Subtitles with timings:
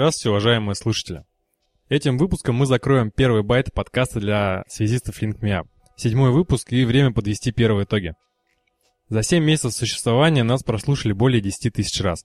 [0.00, 1.24] Здравствуйте, уважаемые слушатели.
[1.90, 5.66] Этим выпуском мы закроем первый байт подкаста для связистов LinkMeUp.
[5.94, 8.14] Седьмой выпуск и время подвести первые итоги.
[9.10, 12.24] За 7 месяцев существования нас прослушали более 10 тысяч раз.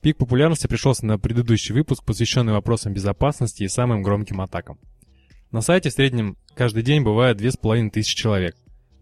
[0.00, 4.78] Пик популярности пришелся на предыдущий выпуск, посвященный вопросам безопасности и самым громким атакам.
[5.50, 8.54] На сайте в среднем каждый день бывает 2500 человек.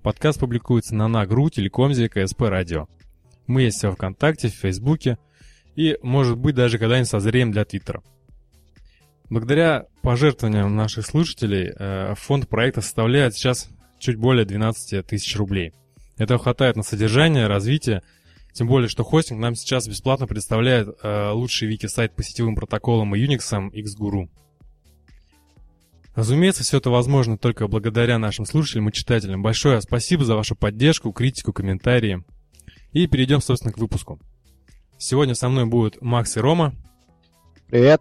[0.02, 2.88] Подкаст публикуется на НАГРУ, Телекомзе, КСП Радио.
[3.46, 5.18] Мы есть во Вконтакте, в Фейсбуке
[5.76, 8.02] и, может быть, даже когда-нибудь созреем для Твиттера.
[9.34, 15.72] Благодаря пожертвованиям наших слушателей э, фонд проекта составляет сейчас чуть более 12 тысяч рублей.
[16.16, 18.04] Этого хватает на содержание, развитие,
[18.52, 23.26] тем более, что хостинг нам сейчас бесплатно предоставляет э, лучший вики-сайт по сетевым протоколам и
[23.26, 23.40] Unix
[23.72, 24.28] XGuru.
[26.14, 29.42] Разумеется, все это возможно только благодаря нашим слушателям и читателям.
[29.42, 32.22] Большое спасибо за вашу поддержку, критику, комментарии.
[32.92, 34.20] И перейдем, собственно, к выпуску.
[34.96, 36.72] Сегодня со мной будут Макс и Рома.
[37.66, 38.00] Привет.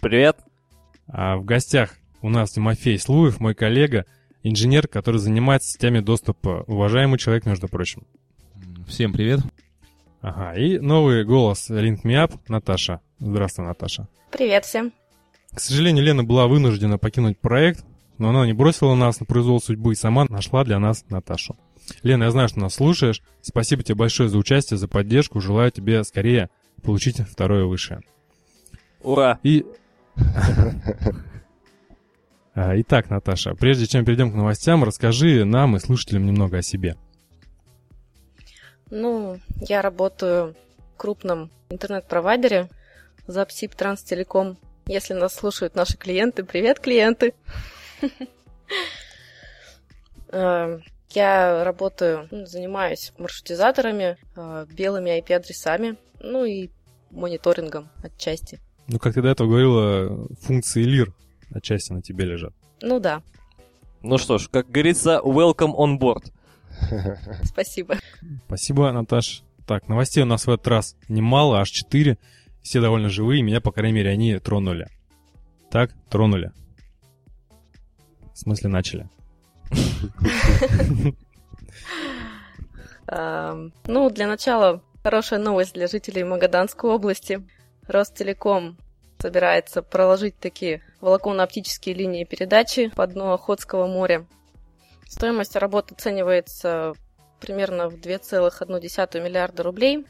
[0.00, 0.38] Привет.
[1.12, 4.06] А в гостях у нас Тимофей Слуев, мой коллега,
[4.42, 6.64] инженер, который занимается сетями доступа.
[6.66, 8.06] Уважаемый человек, между прочим.
[8.86, 9.40] Всем привет.
[10.20, 13.00] Ага, и новый голос Link Me Up, Наташа.
[13.18, 14.06] Здравствуй, Наташа.
[14.30, 14.92] Привет всем.
[15.52, 17.84] К сожалению, Лена была вынуждена покинуть проект,
[18.18, 21.56] но она не бросила нас на произвол судьбы и сама нашла для нас Наташу.
[22.02, 23.22] Лена, я знаю, что нас слушаешь.
[23.40, 25.40] Спасибо тебе большое за участие, за поддержку.
[25.40, 26.50] Желаю тебе скорее
[26.82, 28.02] получить второе высшее.
[29.02, 29.40] Ура!
[29.42, 29.64] И...
[32.52, 36.96] А, итак, Наташа, прежде чем перейдем к новостям, расскажи нам и слушателям немного о себе.
[38.90, 40.56] Ну, я работаю
[40.94, 42.68] в крупном интернет-провайдере
[43.26, 44.58] Запсип Транстелеком.
[44.86, 47.34] Если нас слушают наши клиенты, привет, клиенты!
[50.32, 50.78] Э,
[51.10, 56.70] я работаю, ну, занимаюсь маршрутизаторами, э, белыми IP-адресами, ну и
[57.10, 58.60] мониторингом отчасти.
[58.92, 61.12] Ну, как ты до этого говорила, функции LIR
[61.54, 62.52] отчасти на тебе лежат.
[62.82, 63.22] Ну да.
[64.02, 66.32] Ну что ж, как говорится, welcome on board.
[67.44, 67.98] Спасибо.
[68.46, 69.44] Спасибо, Наташ.
[69.64, 72.18] Так, новостей у нас в этот раз немало, аж 4.
[72.62, 74.88] Все довольно живые, меня, по крайней мере, они тронули.
[75.70, 76.50] Так, тронули.
[78.34, 79.08] В смысле, начали.
[83.12, 87.42] Ну, для начала хорошая новость для жителей Магаданской области.
[87.90, 88.76] Ростелеком
[89.20, 94.26] собирается проложить такие волоконно-оптические линии передачи по дну Охотского моря.
[95.06, 96.94] Стоимость работы оценивается
[97.40, 100.06] примерно в 2,1 миллиарда рублей.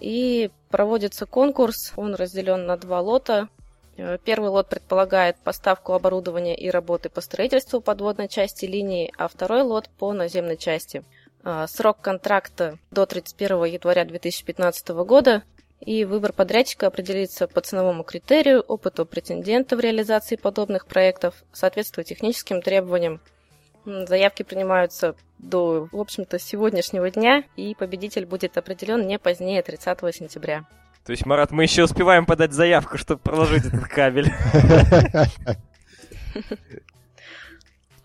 [0.00, 3.48] И проводится конкурс, он разделен на два лота.
[3.96, 9.62] Э, первый лот предполагает поставку оборудования и работы по строительству подводной части линии, а второй
[9.62, 11.04] лот по наземной части.
[11.44, 15.42] Э, срок контракта до 31 января 2015 года,
[15.84, 22.62] и выбор подрядчика определится по ценовому критерию, опыту претендента в реализации подобных проектов, соответствуя техническим
[22.62, 23.20] требованиям.
[23.84, 30.64] Заявки принимаются до, в общем-то, сегодняшнего дня, и победитель будет определен не позднее 30 сентября.
[31.04, 34.32] То есть, Марат, мы еще успеваем подать заявку, чтобы проложить этот кабель.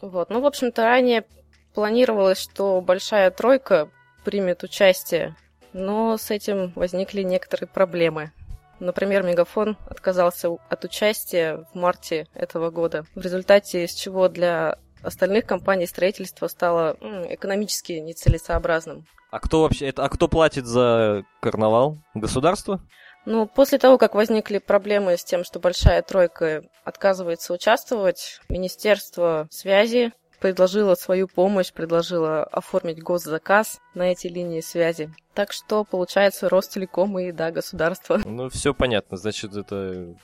[0.01, 1.25] Вот, ну, в общем-то, ранее
[1.73, 3.89] планировалось, что большая тройка
[4.23, 5.35] примет участие,
[5.73, 8.31] но с этим возникли некоторые проблемы.
[8.79, 15.45] Например, Мегафон отказался от участия в марте этого года, в результате из чего для остальных
[15.45, 16.97] компаний строительство стало
[17.29, 19.05] экономически нецелесообразным.
[19.31, 20.03] А кто вообще это?
[20.03, 21.97] А кто платит за карнавал?
[22.13, 22.81] Государство?
[23.25, 30.13] Ну, после того, как возникли проблемы с тем, что Большая Тройка отказывается участвовать, Министерство связи
[30.39, 35.13] предложила свою помощь, предложила оформить госзаказ на эти линии связи.
[35.33, 38.19] Так что, получается, Ростелеком и, да, государство.
[38.25, 39.17] Ну, все понятно.
[39.17, 40.15] Значит, это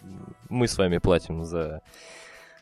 [0.49, 1.81] мы с вами платим за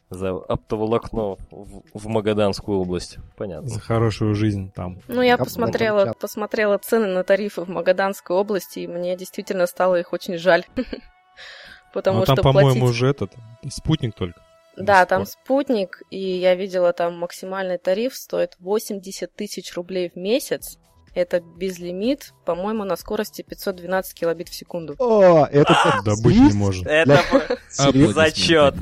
[0.09, 3.17] за оптоволокно в, в Магаданскую область.
[3.35, 3.67] Понятно.
[3.67, 4.99] За хорошую жизнь там.
[5.07, 10.13] Ну, я посмотрела, посмотрела цены на тарифы в Магаданской области, и мне действительно стало их
[10.13, 10.65] очень жаль.
[11.93, 13.33] Потому ну, там, что по-моему, уже этот
[13.69, 14.41] спутник только.
[14.75, 20.77] Да, там спутник, и я видела там максимальный тариф стоит 80 тысяч рублей в месяц.
[21.13, 24.95] Это безлимит, по-моему, на скорости 512 килобит в секунду.
[24.97, 26.87] О, это да быть не может.
[26.87, 27.21] Это
[27.69, 28.75] зачет.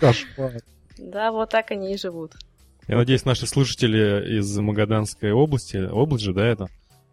[0.00, 0.52] Кошмар.
[0.96, 2.32] Да, вот так они и живут.
[2.88, 6.68] Я надеюсь, наши слушатели из Магаданской области, область же, да, это?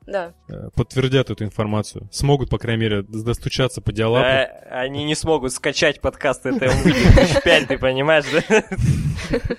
[0.07, 0.33] Да.
[0.47, 2.07] Э, подтвердят эту информацию.
[2.11, 4.23] Смогут, по крайней мере, достучаться по диалогу.
[4.23, 8.63] А, они не смогут скачать подкаст это 2005, ты понимаешь, да?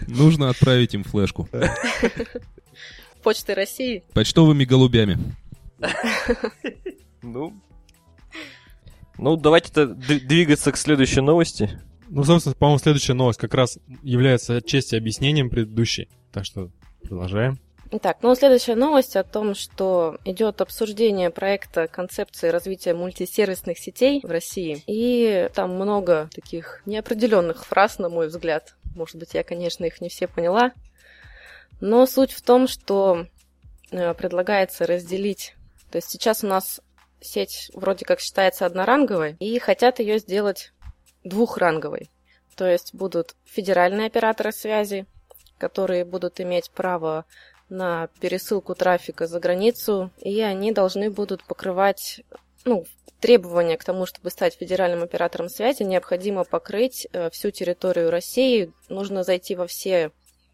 [0.09, 1.47] Нужно отправить им флешку.
[3.23, 4.05] Почты России.
[4.15, 5.19] Почтовыми голубями.
[7.21, 7.53] Ну.
[9.19, 11.81] Ну, давайте-то д- двигаться к следующей новости.
[12.09, 16.09] Ну, собственно, по-моему, следующая новость как раз является отчасти объяснением предыдущей.
[16.33, 16.71] Так что
[17.03, 17.59] продолжаем.
[17.90, 24.31] Итак, ну следующая новость о том, что идет обсуждение проекта концепции развития мультисервисных сетей в
[24.31, 24.82] России.
[24.87, 28.75] И там много таких неопределенных фраз, на мой взгляд.
[28.94, 30.73] Может быть, я, конечно, их не все поняла.
[31.81, 33.25] Но суть в том, что
[33.90, 35.55] э, предлагается разделить.
[35.90, 36.82] То есть сейчас у нас
[37.23, 40.73] сеть вроде как считается одноранговой, и хотят ее сделать
[41.25, 42.11] двухранговой.
[42.55, 45.06] То есть будут федеральные операторы связи,
[45.56, 47.25] которые будут иметь право
[47.69, 52.23] на пересылку трафика за границу, и они должны будут покрывать
[52.65, 52.85] ну,
[53.20, 58.73] требования к тому, чтобы стать федеральным оператором связи, необходимо покрыть э, всю территорию России.
[58.88, 60.12] Нужно зайти во все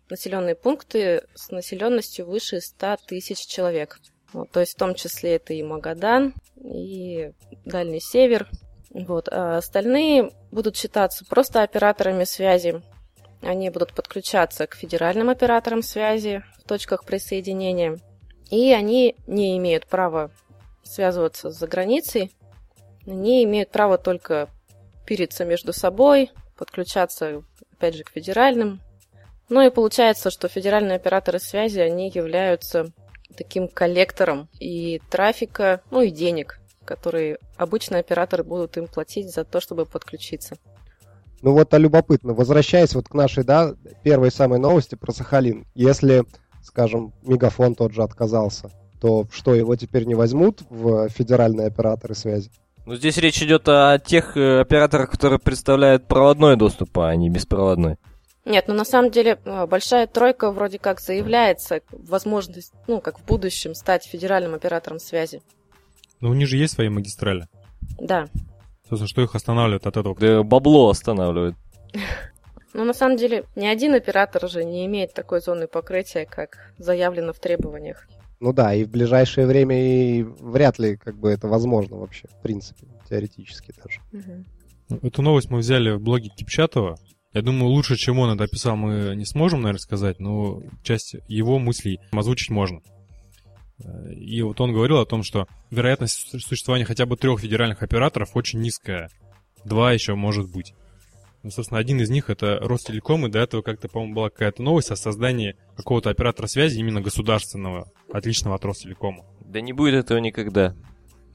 [0.08, 4.00] населенные пункты с населенностью выше 100 тысяч человек.
[4.32, 7.32] Вот, то есть в том числе это и Магадан, и
[7.64, 8.49] Дальний Север.
[8.90, 12.82] Вот, а остальные будут считаться просто операторами связи.
[13.44, 17.99] Они будут подключаться к федеральным операторам связи в точках присоединения.
[18.50, 20.31] И они не имеют права
[20.82, 22.32] связываться за границей.
[23.06, 24.49] Они имеют право только
[25.06, 27.43] пириться между собой, подключаться,
[27.73, 28.81] опять же, к федеральным.
[29.50, 32.93] Ну и получается, что федеральные операторы связи, они являются
[33.37, 39.61] таким коллектором и трафика, ну и денег, которые обычно операторы будут им платить за то,
[39.61, 40.56] чтобы подключиться.
[41.44, 45.67] Ну вот, а любопытно, возвращаясь вот к нашей, да, первой самой новости про Сахалин.
[45.75, 46.25] Если,
[46.62, 52.50] скажем, Мегафон тот же отказался, то что, его теперь не возьмут в федеральные операторы связи?
[52.87, 57.99] Ну, здесь речь идет о тех э, операторах, которые представляют проводной доступ, а не беспроводной.
[58.46, 63.25] Нет, ну на самом деле э, большая тройка вроде как заявляется возможность, ну как в
[63.26, 65.43] будущем стать федеральным оператором связи.
[66.20, 67.49] Но у них же есть свои магистрали.
[67.99, 68.29] Да.
[68.88, 70.16] Собственно, что их останавливает от этого?
[70.19, 71.54] Да бабло останавливает.
[72.75, 77.32] Но на самом деле ни один оператор же не имеет такой зоны покрытия, как заявлено
[77.32, 78.08] в требованиях.
[78.40, 82.42] Ну да, и в ближайшее время и вряд ли как бы это возможно вообще, в
[82.42, 84.00] принципе, теоретически даже.
[84.12, 85.06] Угу.
[85.06, 86.98] Эту новость мы взяли в блоге Кипчатова.
[87.32, 91.58] Я думаю, лучше, чем он это описал, мы не сможем, наверное, сказать, но часть его
[91.58, 92.81] мыслей озвучить можно.
[93.79, 98.61] И вот он говорил о том, что вероятность существования хотя бы трех федеральных операторов очень
[98.61, 99.11] низкая.
[99.65, 100.75] Два еще может быть.
[101.43, 104.91] Ну, собственно, один из них это Ростелеком, и до этого как-то, по-моему, была какая-то новость
[104.91, 109.26] о создании какого-то оператора связи именно государственного, отличного от Ростелекома.
[109.41, 110.75] Да не будет этого никогда.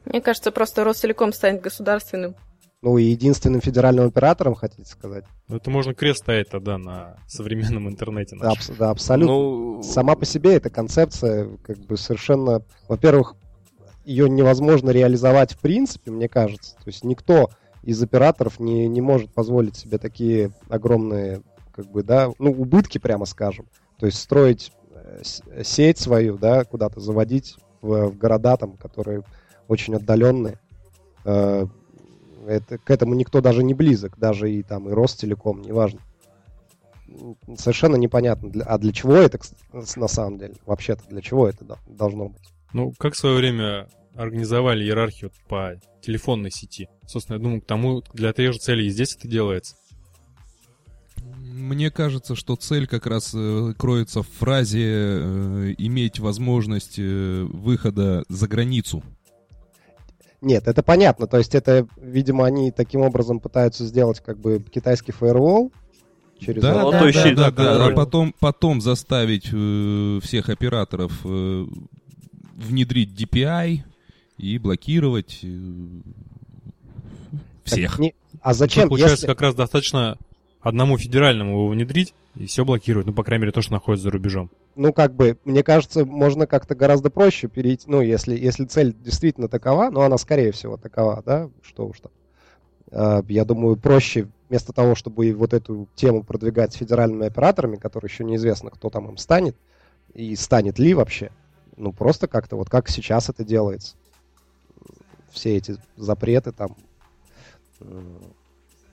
[0.06, 2.35] Мне кажется, просто Ростелеком станет государственным.
[2.81, 5.25] Ну и единственным федеральным оператором, хотите сказать?
[5.49, 8.37] Ну, это можно крест ставить тогда на современном интернете.
[8.39, 9.33] Да, абс- да, абсолютно.
[9.35, 12.61] Ну, Сама по себе эта концепция как бы совершенно...
[12.87, 13.35] Во-первых,
[14.05, 16.75] ее невозможно реализовать в принципе, мне кажется.
[16.77, 17.49] То есть никто
[17.83, 21.41] из операторов не, не может позволить себе такие огромные,
[21.73, 23.65] как бы, да, ну, убытки, прямо скажем.
[23.97, 29.23] То есть строить э, с- сеть свою, да, куда-то заводить в, в города, там, которые
[29.67, 30.59] очень отдаленные.
[32.49, 35.99] Это, к этому никто даже не близок, даже и там и Ростелеком, неважно.
[37.07, 39.39] М, Совершенно непонятно, для- а для чего это
[39.95, 40.56] на самом деле?
[40.65, 42.41] Вообще-то для чего это до- должно быть?
[42.73, 46.87] Ну, как в свое время организовали иерархию по телефонной сети?
[47.07, 49.75] Собственно, я думаю, к тому, для тех же целей и здесь это делается.
[51.51, 58.23] Мне кажется, что цель как раз э, кроется в фразе э, иметь возможность э, выхода
[58.29, 59.03] за границу.
[60.41, 61.27] Нет, это понятно.
[61.27, 65.71] То есть это, видимо, они таким образом пытаются сделать как бы китайский фаервол
[66.39, 66.61] через...
[66.61, 71.65] Да, да, да, есть да, да, такая А потом, потом заставить э, всех операторов э,
[72.55, 73.79] внедрить DPI
[74.37, 75.57] и блокировать э,
[77.31, 77.99] Так всех.
[77.99, 79.27] не- А Тут, зачем, получается, если...
[79.27, 80.17] как раз достаточно
[80.61, 83.07] одному федеральному его внедрить, и все блокировать.
[83.07, 84.49] Ну, по крайней мере, то, что находится за рубежом.
[84.75, 89.47] Ну, как бы, мне кажется, можно как-то гораздо проще перейти, ну, если, если цель действительно
[89.47, 92.11] такова, ну, она, скорее всего, такова, да, что уж там.
[92.92, 98.09] А, Я думаю, проще вместо того, чтобы вот эту тему продвигать с федеральными операторами, которые
[98.09, 99.56] еще неизвестно, кто там им станет,
[100.13, 101.31] и станет ли вообще,
[101.78, 103.95] ну, просто как-то вот как сейчас это делается.
[105.31, 106.75] Все эти запреты там,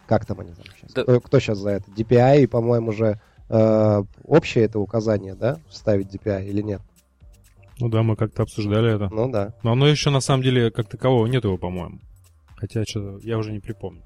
[0.07, 0.93] как там они там сейчас?
[0.93, 1.03] Да.
[1.03, 1.91] Кто, кто сейчас за это?
[1.91, 6.81] DPI, по-моему, же э, общее это указание, да, вставить DPI или нет?
[7.79, 9.09] Ну да, мы как-то обсуждали это.
[9.13, 9.53] Ну да.
[9.63, 11.99] Но оно еще на самом деле как такового нет его, по-моему.
[12.57, 14.03] Хотя что я уже не припомню.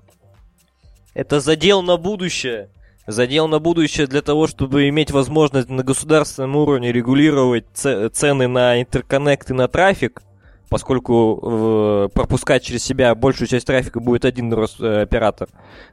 [1.14, 2.70] Это задел на будущее.
[3.06, 8.80] Задел на будущее для того, чтобы иметь возможность на государственном уровне регулировать ц- цены на
[8.80, 10.22] интерконнект и на трафик.
[10.70, 15.48] Поскольку э, пропускать через себя большую часть трафика будет один э, оператор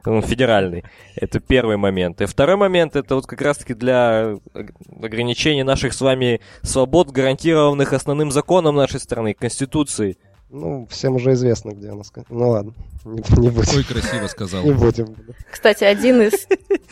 [0.06, 0.84] э, федеральный.
[1.16, 2.22] Это первый момент.
[2.22, 4.36] И второй момент это вот как раз-таки для
[5.02, 10.16] ограничения наших с вами свобод, гарантированных основным законом нашей страны, Конституцией.
[10.48, 12.26] Ну, всем уже известно, где она сказала.
[12.30, 12.72] Ну ладно,
[13.04, 13.76] не, не будем.
[13.76, 14.62] Ой, красиво сказал.
[14.62, 15.14] Не будем.
[15.50, 16.46] Кстати, один из,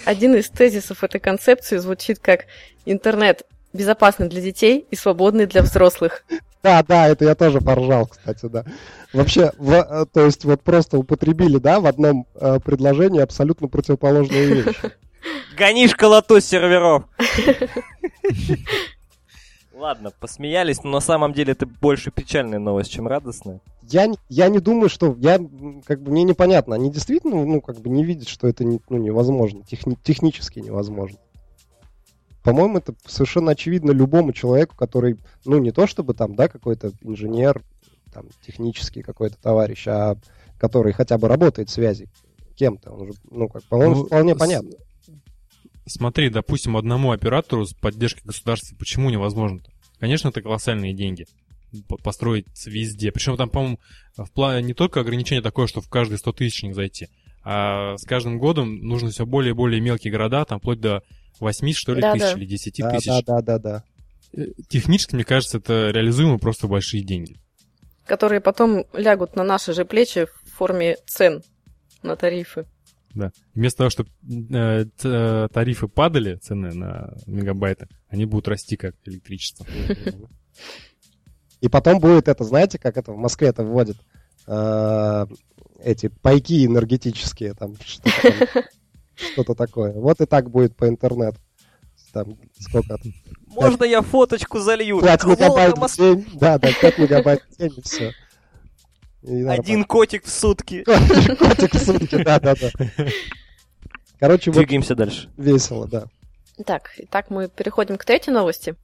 [0.04, 2.46] один из тезисов этой концепции звучит как
[2.84, 6.24] «интернет безопасный для детей и свободный для взрослых».
[6.62, 8.64] Да, да, это я тоже поржал, кстати, да.
[9.12, 14.46] Вообще, в, э, то есть вот просто употребили, да, в одном э, предложении абсолютно противоположные
[14.46, 14.90] вещи.
[15.56, 17.04] Гонишь колоту серверов.
[19.74, 23.60] Ладно, посмеялись, но на самом деле это больше печальная новость, чем радостная.
[23.82, 25.14] Я, не- я не думаю, что...
[25.18, 25.38] Я,
[25.84, 26.74] как бы, мне непонятно.
[26.74, 29.62] Они действительно, ну, как бы не видят, что это не, ну, невозможно.
[29.70, 31.18] Техни- технически невозможно.
[32.46, 37.62] По-моему, это совершенно очевидно любому человеку, который, ну, не то чтобы там, да, какой-то инженер,
[38.12, 40.16] там, технический какой-то товарищ, а
[40.58, 42.08] который хотя бы работает в связи
[42.54, 42.90] кем-то.
[42.92, 44.70] Он уже, ну, как, по-моему, Ну, вполне с- понятно.
[45.86, 49.70] Смотри, допустим, одному оператору с поддержкой государства почему невозможно-то?
[50.00, 51.26] Конечно, это колоссальные деньги.
[51.88, 53.12] По- Построить везде.
[53.12, 53.78] Причем там, по-моему,
[54.16, 57.08] в плане не только ограничение такое, что в каждый 100 тысячник зайти,
[57.44, 61.02] а с каждым годом нужно все более и более мелкие города, там вплоть до
[61.40, 62.18] 8, что ли, Да-да.
[62.18, 63.06] тысяч или 10 Да, тысяч.
[63.06, 63.84] да, да, да, да.
[64.32, 67.38] Э, Технически, мне кажется, это реализуемо просто большие деньги.
[68.06, 71.42] которые потом лягут на наши же плечи в форме цен
[72.02, 72.66] на тарифы.
[73.14, 73.32] Да.
[73.54, 74.10] Вместо того, чтобы
[75.52, 79.66] тарифы падали, цены на мегабайты, они будут расти как электричество.
[81.60, 83.96] И потом будет это, знаете, как это в Москве это вводят?
[84.46, 85.26] э,
[85.82, 87.74] эти пайки энергетические, там
[89.16, 89.92] что-то, такое.
[89.92, 91.38] Вот и так будет по интернету.
[92.12, 92.98] Там сколько там?
[93.46, 95.00] Можно я фоточку залью?
[95.00, 96.26] 5 мегабайт в день.
[96.34, 98.12] Да, да, 5 мегабайт в день и все.
[99.48, 100.82] Один котик в сутки.
[100.84, 102.70] котик в сутки, да, да, да.
[104.18, 105.28] Короче, вот Двигаемся дальше.
[105.36, 106.06] весело, да.
[106.64, 108.76] Так, итак, мы переходим к третьей новости.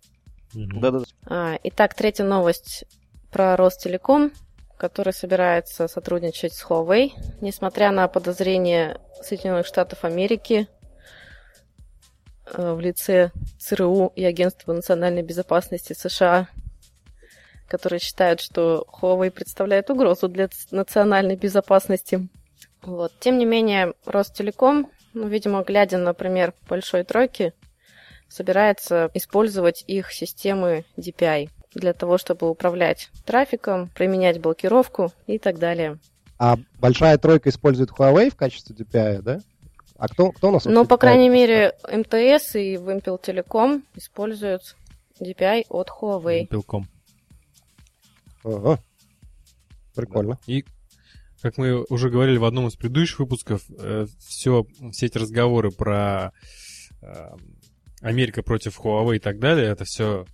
[0.52, 0.80] Мгм.
[0.80, 1.02] Да-да.
[1.26, 2.84] А, Итак, третья новость
[3.30, 4.32] про Ростелеком,
[4.82, 10.66] который собирается сотрудничать с Huawei, несмотря на подозрения Соединенных Штатов Америки
[12.46, 16.48] э, в лице ЦРУ и Агентства национальной безопасности США,
[17.68, 22.28] которые считают, что Huawei представляет угрозу для национальной безопасности.
[22.82, 23.12] Вот.
[23.20, 27.54] Тем не менее, Ростелеком, ну, видимо, глядя на пример Большой Тройки,
[28.28, 35.98] собирается использовать их системы DPI для того, чтобы управлять трафиком, применять блокировку и так далее.
[36.38, 39.40] А большая тройка использует Huawei в качестве DPI, да?
[39.96, 40.64] А кто, кто у нас?
[40.64, 44.76] Но, вообще по крайней мере, МТС и Wimpel Telecom используют
[45.20, 46.46] DPI от Huawei.
[46.46, 46.88] Пилком.
[48.42, 48.80] Ага.
[49.94, 50.38] Прикольно.
[50.46, 50.64] И,
[51.40, 53.62] как мы уже говорили в одном из предыдущих выпусков,
[54.18, 56.32] все, все эти разговоры про
[57.02, 57.36] э,
[58.00, 60.26] Америка против Huawei и так далее, это все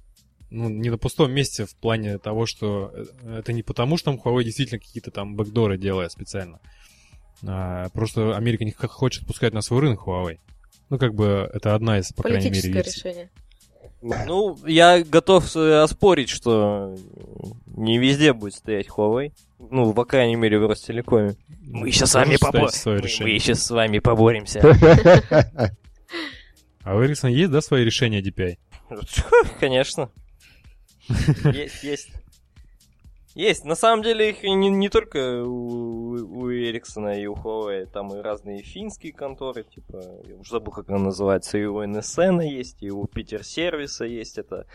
[0.51, 4.21] ну, не на пустом месте в плане того, что э, это не потому, что там
[4.21, 6.61] Huawei действительно какие-то там бэкдоры делает специально.
[7.47, 10.39] А, просто Америка не хочет пускать на свой рынок Huawei.
[10.91, 13.01] Ну, как бы, это одна из, по крайней мере, версий.
[13.01, 13.31] решение.
[14.01, 16.97] Ну, я готов э, оспорить, что
[17.67, 19.33] не везде будет стоять Huawei.
[19.59, 21.37] Ну, по крайней мере, в Ростелекоме.
[21.61, 22.91] Мы еще с вами поборемся.
[23.23, 24.61] Мы, еще с вами поборемся.
[26.85, 28.57] А у Ericsson есть, да, свои решения DPI?
[29.61, 30.11] Конечно.
[31.53, 32.11] Есть, есть.
[33.35, 33.65] Есть.
[33.65, 38.21] На самом деле их не, не только у, у Эриксона и у Huawei, там и
[38.21, 42.91] разные финские конторы, типа, я уже забыл, как она называется, и у НСН есть, и
[42.91, 44.67] у Питер Сервиса есть, это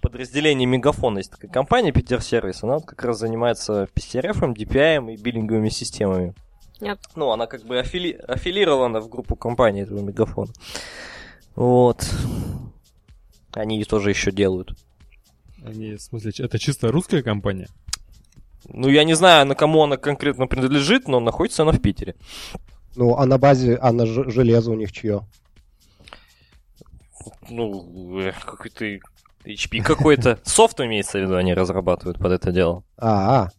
[0.00, 5.16] подразделение Мегафона, есть такая компания Питер Сервис, она вот как раз занимается PCRF, DPI и
[5.16, 6.34] биллинговыми системами.
[6.80, 7.00] Нет.
[7.16, 8.12] Ну, она как бы аффили...
[8.12, 10.52] аффилирована в группу компаний этого Мегафона.
[11.56, 12.08] Вот.
[13.52, 14.70] Они тоже еще делают.
[15.68, 17.68] Они, в смысле, это чисто русская компания?
[18.68, 22.14] Ну, я не знаю, на кому она конкретно принадлежит, но находится она в Питере.
[22.96, 25.26] Ну, а на базе, а на железо у них чье?
[27.50, 28.84] Ну, э, какой-то
[29.44, 30.38] HP какой-то.
[30.44, 32.82] Софт имеется в виду, они разрабатывают под это дело.
[32.96, 33.50] А, а,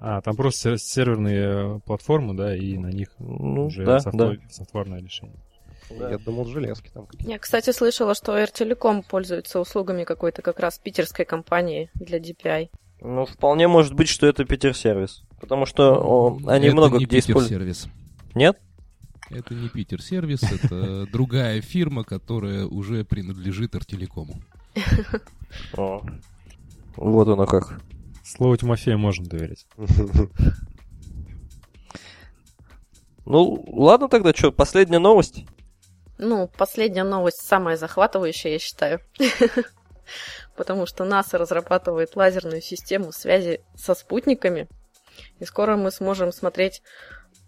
[0.00, 4.40] А, там просто сер- серверные э, платформы, да, и на них Ну, уже да, софтвер-
[4.50, 5.36] софтварное решение.
[5.90, 6.10] Да.
[6.10, 7.30] я думал, железки там какие-то.
[7.30, 12.70] Я, кстати, слышала, что Airtelecom пользуется услугами какой-то как раз питерской компании для DPI.
[13.00, 15.22] Ну, вполне может быть, что это Питер Сервис.
[15.40, 17.60] Потому что о, они это много не где Питер используют.
[17.60, 17.86] сервис.
[18.34, 18.58] Нет?
[19.30, 24.40] Это не Питер сервис, это другая фирма, которая уже принадлежит Артелекому.
[26.96, 27.80] Вот оно как.
[28.22, 29.66] Слово Тимофея можно доверять.
[33.26, 35.46] Ну, ладно тогда, что, последняя новость?
[36.18, 39.00] Ну, последняя новость самая захватывающая, я считаю.
[40.56, 44.68] Потому что НАСА разрабатывает лазерную систему связи со спутниками.
[45.40, 46.82] И скоро мы сможем смотреть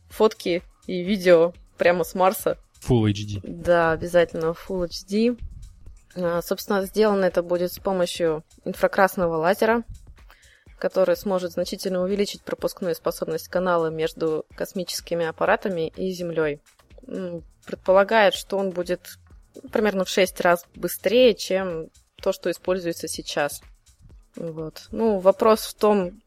[0.08, 2.58] фотки и видео прямо с Марса.
[2.88, 3.40] Full HD.
[3.42, 5.40] Да, обязательно Full HD.
[6.16, 9.84] А, Собственно, сделано это будет с помощью инфракрасного лазера,
[10.78, 16.60] который сможет значительно увеличить пропускную способность канала между космическими аппаратами и Землей.
[17.06, 19.18] Предполагает, что он будет
[19.72, 21.88] примерно в 6 раз быстрее, чем
[22.22, 23.62] то, что используется сейчас.
[24.36, 24.88] Вот.
[24.90, 26.20] Ну, вопрос в том,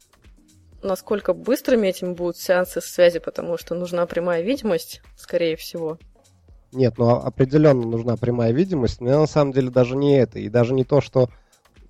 [0.82, 5.98] насколько быстрыми этим будут сеансы связи, потому что нужна прямая видимость, скорее всего.
[6.72, 10.48] Нет, ну а- определенно нужна прямая видимость, но на самом деле даже не это, и
[10.48, 11.28] даже не то, что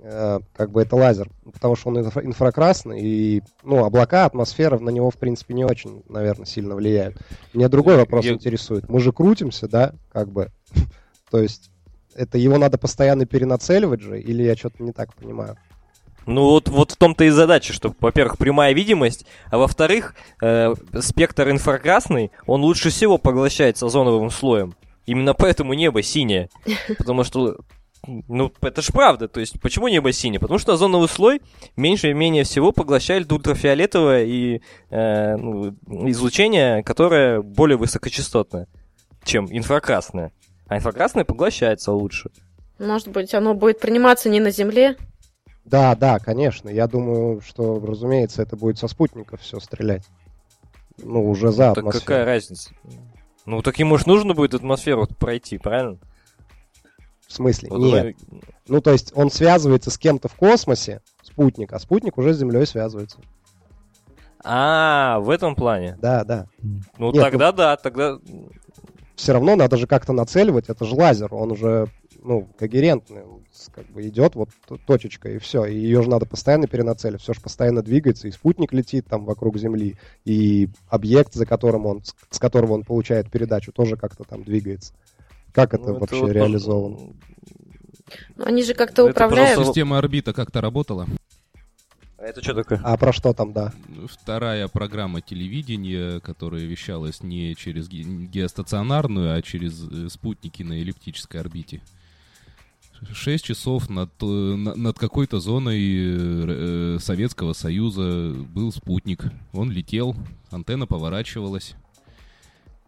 [0.02, 5.10] как бы это лазер, потому что он инфра- инфракрасный, и ну, облака, атмосфера на него,
[5.10, 7.16] в принципе, не очень, наверное, сильно влияют.
[7.52, 8.88] Меня другой вопрос Я- интересует.
[8.88, 10.48] Мы же крутимся, да, как бы,
[11.30, 11.70] то есть
[12.14, 15.56] это его надо постоянно перенацеливать же, или я что-то не так понимаю?
[16.26, 21.50] Ну вот, вот в том-то и задача, что, во-первых, прямая видимость, а во-вторых, э, спектр
[21.50, 24.74] инфракрасный, он лучше всего поглощается озоновым слоем.
[25.06, 26.48] Именно поэтому небо синее.
[26.98, 27.56] Потому что,
[28.06, 29.28] ну, это ж правда.
[29.28, 30.40] То есть, почему небо синее?
[30.40, 31.42] Потому что озоновый слой
[31.76, 35.74] меньше и менее всего поглощает ультрафиолетовое и э, ну,
[36.08, 38.68] излучение, которое более высокочастотное,
[39.24, 40.32] чем инфракрасное.
[40.66, 42.30] А инфракрасное поглощается лучше.
[42.78, 44.96] Может быть, оно будет приниматься не на Земле,
[45.64, 46.70] Да, да, конечно.
[46.70, 50.04] Я думаю, что, разумеется, это будет со спутников все стрелять.
[50.96, 52.04] Ну, уже за Так атмосферу.
[52.04, 52.70] какая разница?
[53.46, 55.98] Ну, так ему же нужно будет атмосферу пройти, правильно?
[57.30, 57.68] В смысле?
[57.70, 57.90] Вот Нет.
[57.94, 58.16] давай-
[58.66, 62.66] Ну, то есть он связывается с кем-то в космосе, спутник, а спутник уже с Землей
[62.66, 63.18] связывается.
[64.42, 65.96] А, в этом плане.
[66.02, 66.46] Да, да.
[66.98, 68.18] Ну, Нет, тогда да, тогда...
[69.14, 71.86] Все равно надо же как-то нацеливать, это же лазер, он уже,
[72.20, 74.48] ну, когерентный, он как бы идет вот
[74.86, 78.72] точечка и все, и ее же надо постоянно перенацеливать, все же постоянно двигается, и спутник
[78.72, 83.96] летит там вокруг Земли, и объект, за которым он, с которого он получает передачу, тоже
[83.96, 84.94] как-то там двигается.
[85.52, 87.14] Как это ну, вообще вот, реализовано?
[88.36, 89.54] но они же как-то Это управляют.
[89.56, 91.06] просто- Система орбита как-то работала.
[92.18, 92.80] А это что такое?
[92.84, 93.72] А про что там, да?
[94.08, 101.40] Вторая программа телевидения, которая вещалась не через ге- геостационарную, а через э, спутники на эллиптической
[101.40, 101.80] орбите.
[103.12, 109.24] Шесть часов над, э, на- над какой-то зоной э, Советского Союза был спутник.
[109.54, 110.14] Он летел,
[110.50, 111.74] антенна поворачивалась.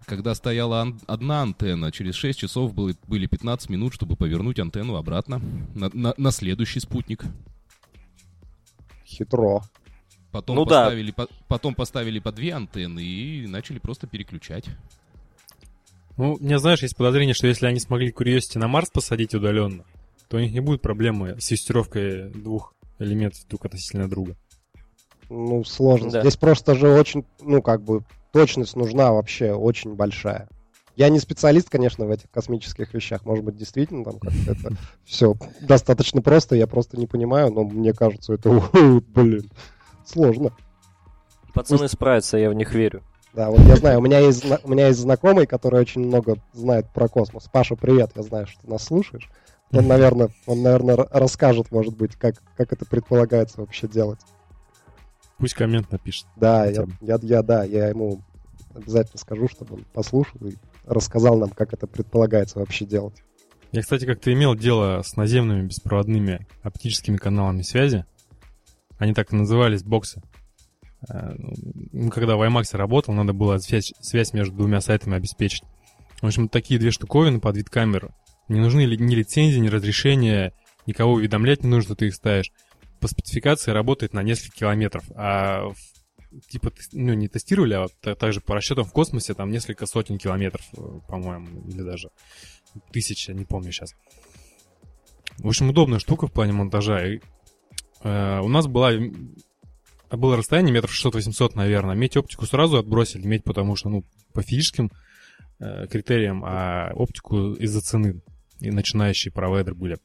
[0.06, 4.96] Когда стояла ан- одна антенна, через 6 часов было, были 15 минут, чтобы повернуть антенну
[4.96, 5.40] обратно
[5.74, 7.24] на, на- на следующий спутник.
[9.06, 9.62] Хитро.
[10.30, 10.84] Потом, Ну да.
[10.84, 14.64] поставили, по- потом поставили по две антенны и начали просто переключать.
[16.16, 19.84] Ну, мне, знаешь, есть подозрение, что если они смогли Curiosity на Марс посадить удаленно,
[20.28, 24.36] то у них не будет проблемы с юстировкой двух элементов друг относительно друга.
[25.28, 26.10] Ну, сложно.
[26.10, 26.20] Да.
[26.22, 30.48] Здесь просто же очень, ну, как бы, точность нужна вообще очень большая.
[30.94, 33.24] Я не специалист, конечно, в этих космических вещах.
[33.24, 37.92] Может быть, действительно там как-то это все достаточно просто, я просто не понимаю, но мне
[37.92, 38.50] кажется, это,
[39.08, 39.50] блин,
[40.04, 40.52] сложно.
[41.54, 43.02] Пацаны справятся, я в них верю.
[43.34, 46.90] Да, вот я знаю, у меня есть, у меня есть знакомый, который очень много знает
[46.92, 47.48] про космос.
[47.50, 49.30] Паша, привет, я знаю, что ты нас слушаешь.
[49.72, 54.20] Он, наверное, он, наверное, расскажет, может быть, как, как это предполагается вообще делать.
[55.42, 56.26] Пусть коммент напишет.
[56.36, 58.22] Да, я, я, я- да, я ему
[58.76, 60.54] обязательно скажу, чтобы он послушал и
[60.86, 63.16] рассказал нам, как это предполагается вообще делать.
[63.72, 68.04] Я, кстати, как-то имел дело с наземными беспроводными оптическими каналами связи.
[68.98, 70.22] Они так и назывались боксы.
[71.08, 71.32] Э,
[71.92, 75.64] Ну, когда в IMAX работал, надо было связь, связь между двумя сайтами обеспечить.
[76.20, 78.10] В общем, такие две штуковины под вид камеры.
[78.46, 80.52] Не нужны ли- ни лицензии, ни разрешения,
[80.86, 82.52] никого уведомлять не нужно, что ты их ставишь.
[83.02, 85.72] По спецификации работает на несколько километров, а
[86.48, 90.18] типа, ну, не тестировали, а вот та- также по расчетам в космосе там несколько сотен
[90.18, 92.10] километров, э, по-моему, или даже
[92.92, 93.94] тысяча, не помню сейчас.
[95.38, 97.06] В общем, удобная штука в плане монтажа.
[97.06, 97.20] И,
[98.04, 99.34] э, у нас была, м,
[100.10, 101.96] было расстояние метров 600-800, наверное.
[101.96, 104.92] Медь оптику сразу отбросили, медь, потому что, ну, по физическим
[105.58, 108.20] э, критериям, а оптику из-за цены.
[108.60, 109.98] И начинающие провайдеры были.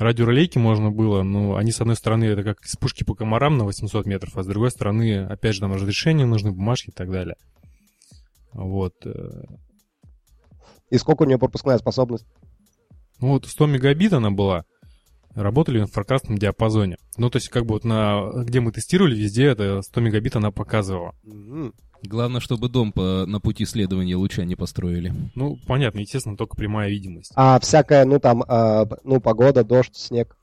[0.00, 3.64] Радиорелейки можно было, но они, с одной стороны, это как из пушки по комарам на
[3.64, 7.36] 800 метров, а с другой стороны, опять же, там разрешения нужны, бумажки и так далее.
[8.52, 8.94] Вот.
[9.04, 9.42] э,
[10.88, 12.26] И сколько у нее пропускная способность?
[13.20, 14.64] Ну вот 100 мегабит она была.
[15.34, 16.96] работали в инфракрасном диапазоне.
[17.18, 18.30] Ну, то есть, как бы вот на...
[18.44, 21.14] Где мы тестировали, везде это 100 мегабит она показывала.
[21.22, 21.74] Мгм.
[22.02, 25.12] Главное, чтобы дом по, на пути следования луча не построили.
[25.34, 27.32] Ну, понятно, естественно, только прямая видимость.
[27.34, 30.36] А всякая, ну там, а, ну погода, дождь, снег.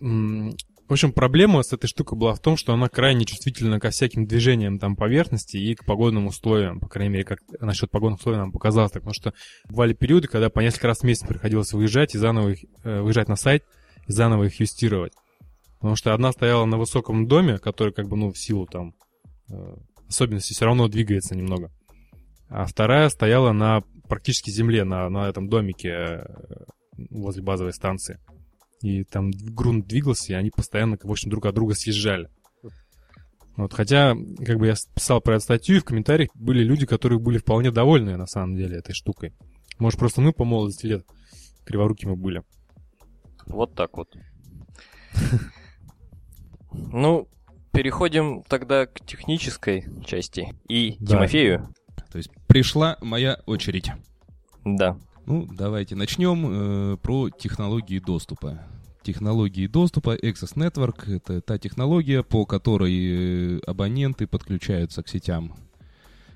[0.00, 0.56] М,
[0.88, 4.26] в общем, проблема с этой штукой была в том, что она крайне чувствительна ко всяким
[4.26, 6.78] движениям там поверхности и к погодным условиям.
[6.78, 9.02] По крайней мере, как насчет погодных условий нам показалось так.
[9.02, 9.32] Потому что
[9.68, 13.28] бывали периоды, когда по несколько раз в месяц приходилось выезжать и заново их, э, выезжать
[13.28, 13.64] на сайт
[14.06, 15.14] и заново их юстировать.
[15.76, 18.94] Потому что одна стояла на высоком доме, который как бы, ну, в силу там
[20.08, 21.70] особенностей все равно двигается немного.
[22.48, 26.24] А вторая стояла на практически земле, на, на этом домике э,
[27.10, 28.20] возле базовой станции.
[28.82, 32.28] И там грунт двигался, и они постоянно, в общем, друг от друга съезжали.
[33.56, 37.18] Вот, хотя, как бы я писал про эту статью, и в комментариях были люди, которые
[37.18, 39.32] были вполне довольны, на самом деле, этой штукой.
[39.78, 41.06] Может, просто мы по молодости лет
[41.64, 42.42] криворукими были.
[43.46, 44.14] Вот так вот.
[46.76, 47.28] Ну,
[47.74, 50.54] переходим тогда к технической части.
[50.68, 51.16] И Да.
[51.16, 51.68] Тимофею.
[52.10, 53.90] То есть пришла моя очередь.
[54.64, 54.96] Да.
[55.26, 58.60] Ну, давайте начнем э, про технологии доступа.
[59.02, 65.54] Технологии доступа Access Network— это та технология, по которой э, абоненты подключаются к сетям,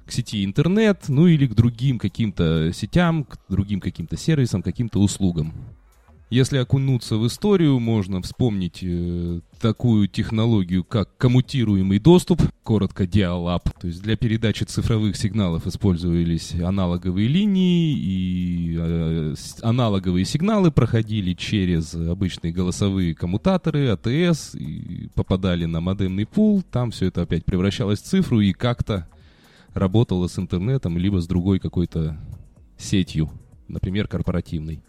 [0.04, 5.54] к сети интернет, ну или к другим каким-то сетям, к другим каким-то сервисам, каким-то услугам.
[6.30, 13.62] Если окунуться в историю, можно вспомнить э, такую технологию, как коммутируемый доступ, коротко dial-up.
[13.80, 21.94] То есть для передачи цифровых сигналов использовались аналоговые линии, и э, аналоговые сигналы проходили через
[21.94, 26.62] обычные голосовые коммутаторы, АТС, и попадали на модемный пул.
[26.62, 29.08] Там все это опять превращалось в цифру и как-то
[29.72, 32.20] работало с интернетом, либо с другой какой-то
[32.76, 33.30] сетью,
[33.66, 34.82] например, корпоративной.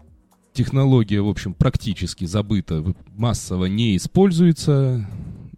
[0.59, 2.83] Технология, в общем, практически забыта,
[3.15, 5.07] массово не используется,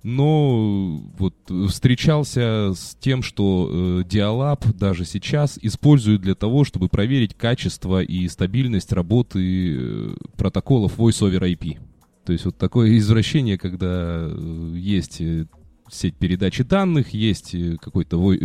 [0.04, 1.34] но вот
[1.70, 8.28] встречался с тем, что э, Dialab даже сейчас используют для того, чтобы проверить качество и
[8.28, 11.80] стабильность работы э, протоколов Voice over IP.
[12.24, 15.48] То есть вот такое извращение, когда э, есть э,
[15.94, 18.38] сеть передачи данных, есть э, какой-то э,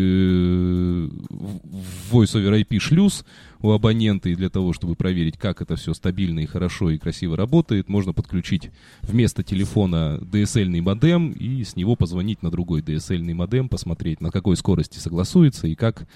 [2.11, 3.24] Voice over IP шлюз
[3.61, 7.37] у абонента, и для того, чтобы проверить, как это все стабильно и хорошо и красиво
[7.37, 8.70] работает, можно подключить
[9.02, 14.56] вместо телефона DSL-ный модем и с него позвонить на другой DSL-ный модем, посмотреть, на какой
[14.56, 16.06] скорости согласуется и как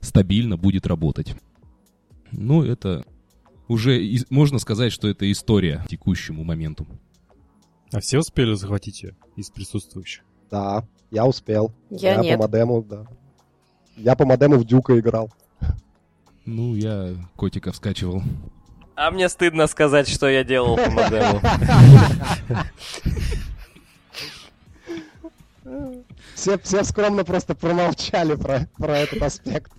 [0.00, 1.34] стабильно будет работать.
[2.32, 3.04] Ну, это
[3.68, 6.86] уже можно сказать, что это история текущему моменту.
[7.92, 10.24] А все успели захватить ее из присутствующих?
[10.50, 11.72] Да, я успел.
[11.90, 12.36] Я нет.
[12.36, 13.06] по модему, да.
[13.96, 15.30] Я по модему в Дюка играл.
[16.44, 18.22] Ну, я котиков скачивал.
[18.96, 21.40] А мне стыдно сказать, что я делал по модему.
[26.34, 29.70] Все, все скромно просто промолчали про, про этот аспект.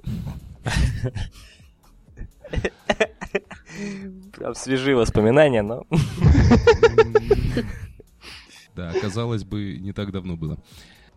[4.37, 5.85] Прям свежие воспоминания, но...
[8.75, 10.57] Да, казалось бы, не так давно было.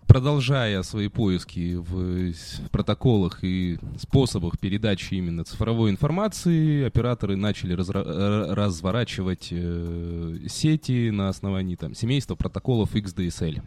[0.06, 2.34] Продолжая свои поиски в
[2.70, 11.94] протоколах и способах передачи именно цифровой информации, операторы начали разворачивать э, сети на основании там,
[11.94, 13.62] семейства протоколов XDSL.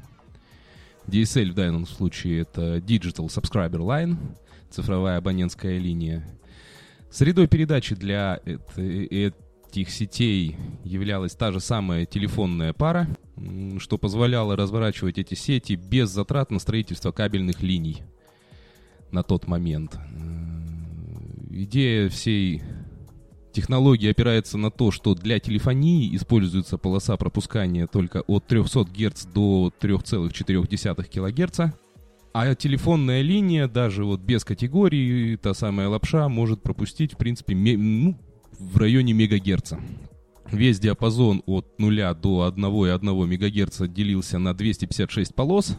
[1.08, 4.18] DSL в данном случае это Digital Subscriber Line,
[4.70, 6.24] цифровая абонентская линия.
[7.10, 9.34] Средой передачи для эт-
[9.78, 13.08] этих сетей являлась та же самая телефонная пара,
[13.78, 18.02] что позволяло разворачивать эти сети без затрат на строительство кабельных линий
[19.12, 19.96] на тот момент.
[19.96, 22.64] М, Идея всей
[23.52, 29.72] технологии опирается на то, что для телефонии используется полоса пропускания только от 300 Гц до
[29.80, 31.74] 3,4 кГц,
[32.34, 38.16] а телефонная линия, даже вот без категории, та самая лапша, может пропустить, в принципе, ну,
[38.60, 39.80] в районе мегагерца.
[40.52, 45.78] Весь диапазон от 0 до 1,1 МГц делился на 256 полос.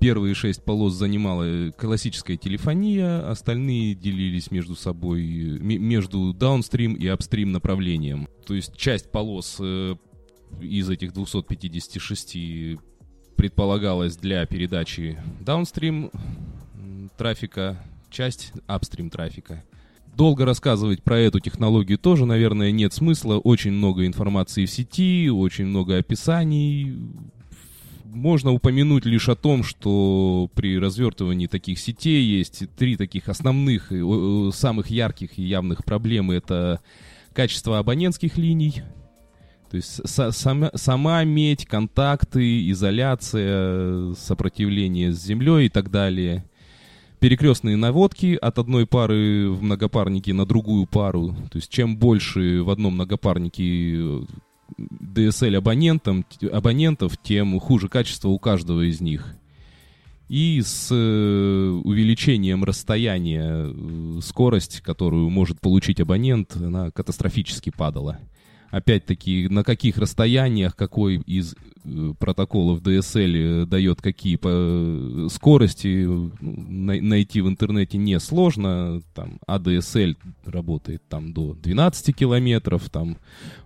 [0.00, 5.22] Первые 6 полос занимала классическая телефония, остальные делились между собой,
[5.58, 8.28] ме- между даунстрим и апстрим направлением.
[8.46, 9.96] То есть часть полос э,
[10.60, 12.78] из этих 256
[13.36, 16.12] предполагалась для передачи даунстрим
[17.16, 19.64] трафика, часть апстрим трафика.
[20.16, 23.36] Долго рассказывать про эту технологию тоже, наверное, нет смысла.
[23.36, 26.96] Очень много информации в сети, очень много описаний.
[28.04, 33.92] Можно упомянуть лишь о том, что при развертывании таких сетей есть три таких основных,
[34.54, 36.34] самых ярких и явных проблемы.
[36.34, 36.80] Это
[37.32, 38.82] качество абонентских линий,
[39.70, 46.47] То есть са- сама, сама медь, контакты, изоляция, сопротивление с землей и так далее.
[47.20, 51.34] Перекрестные наводки от одной пары в многопарнике на другую пару.
[51.50, 54.24] То есть чем больше в одном многопарнике
[54.78, 59.34] DSL абонентам, абонентов, тем хуже качество у каждого из них.
[60.28, 68.18] И с э, увеличением расстояния э, скорость, которую может получить абонент, она катастрофически падала.
[68.70, 71.54] Опять-таки, на каких расстояниях, какой из
[71.84, 76.06] э, протоколов DSL дает какие по скорости,
[76.40, 79.00] найти в интернете несложно.
[79.14, 83.16] Там ADSL работает там до 12 километров, там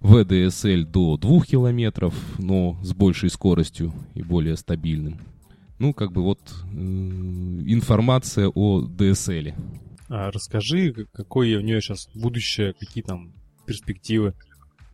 [0.02, 5.18] VDSL до 2 километров, но с большей скоростью и более стабильным.
[5.80, 9.52] Ну, как бы вот э, информация о DSL.
[10.08, 13.32] А расскажи, какое у нее сейчас будущее, какие там
[13.66, 14.34] перспективы?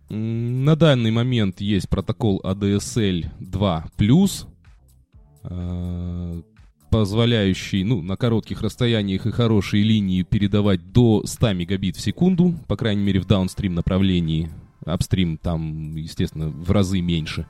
[0.08, 4.46] На данный момент есть протокол ADSL 2+,
[5.44, 6.42] э,
[6.90, 12.76] позволяющий ну, на коротких расстояниях и хорошие линии передавать до 100 мегабит в секунду, по
[12.76, 14.50] крайней мере в даунстрим направлении.
[14.86, 17.46] Апстрим там, естественно, в разы меньше.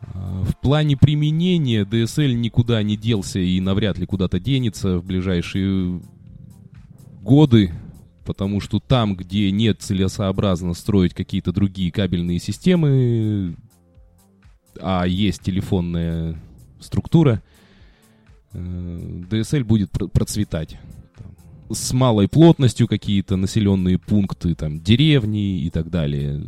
[0.00, 6.00] В плане применения DSL никуда не делся и навряд ли куда-то денется в ближайшие
[7.22, 7.72] годы,
[8.26, 13.56] потому что там, где нет целесообразно строить какие-то другие кабельные системы,
[14.78, 16.36] а есть телефонная
[16.80, 17.42] структура,
[18.52, 20.76] DSL будет процветать
[21.70, 26.40] с малой плотностью какие-то населенные пункты, там, деревни и так далее.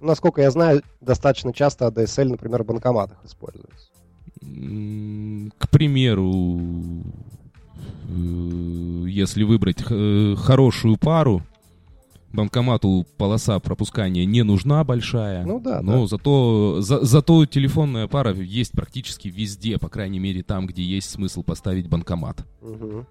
[0.00, 3.88] Насколько я знаю, достаточно часто ADSL, например, в банкоматах используется.
[5.58, 7.41] К примеру, э,
[9.06, 11.42] если выбрать э, хорошую пару,
[12.32, 15.44] банкомату полоса пропускания не нужна большая.
[15.44, 15.82] Ну да.
[15.82, 16.06] Но да.
[16.06, 21.42] зато, за, зато телефонная пара есть практически везде, по крайней мере там, где есть смысл
[21.42, 22.44] поставить банкомат.
[22.60, 23.06] Угу.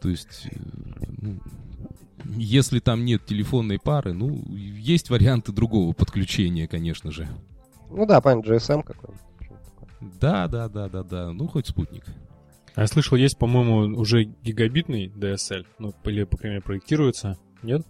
[0.00, 0.56] То есть, э,
[1.20, 1.38] ну,
[2.36, 7.28] если там нет телефонной пары, ну, есть варианты другого подключения, конечно же.
[7.90, 9.14] Ну да, понятно, GSM какой
[10.20, 11.32] Да, да, да, да, да.
[11.32, 12.04] Ну, хоть спутник.
[12.74, 15.64] А я слышал, есть, по-моему, уже гигабитный DSL.
[15.78, 17.38] Ну, или, по крайней мере, проектируется.
[17.62, 17.86] Нет?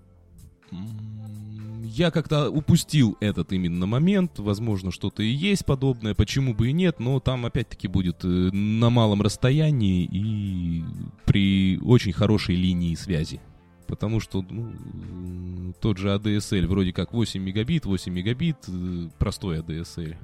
[1.83, 4.39] Я как-то упустил этот именно момент.
[4.39, 8.91] Возможно, что-то и есть подобное, почему бы и нет, но там опять-таки будет э, на
[8.91, 10.83] малом расстоянии и
[11.25, 13.41] при очень хорошей линии связи.
[13.87, 20.17] Потому что ну, тот же ADSL вроде как 8 мегабит, 8 мегабит, э, простой ADSL.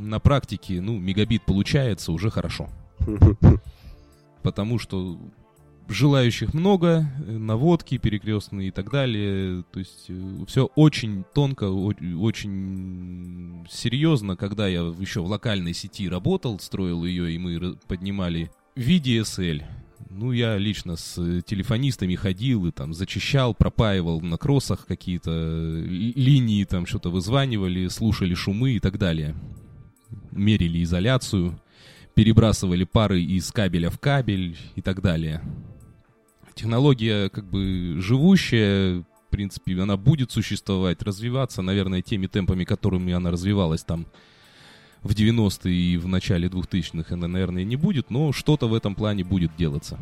[0.00, 2.68] На практике, ну, мегабит получается уже хорошо.
[4.42, 5.18] Потому что
[5.88, 9.64] желающих много, э, наводки перекрестные и так далее.
[9.72, 14.36] То есть э, все очень тонко, очень серьезно.
[14.36, 19.64] Когда я еще в локальной сети работал, строил ее, и мы поднимали VDSL,
[20.10, 26.64] ну, я лично с э, телефонистами ходил и там зачищал, пропаивал на кроссах какие-то линии,
[26.64, 29.34] там что-то вызванивали, слушали шумы и так далее.
[30.30, 31.58] Мерили изоляцию,
[32.14, 35.42] перебрасывали пары из кабеля в кабель и так далее
[36.54, 43.30] технология как бы живущая, в принципе, она будет существовать, развиваться, наверное, теми темпами, которыми она
[43.30, 44.06] развивалась там
[45.02, 49.24] в 90-е и в начале 2000-х, она, наверное, не будет, но что-то в этом плане
[49.24, 49.98] будет делаться.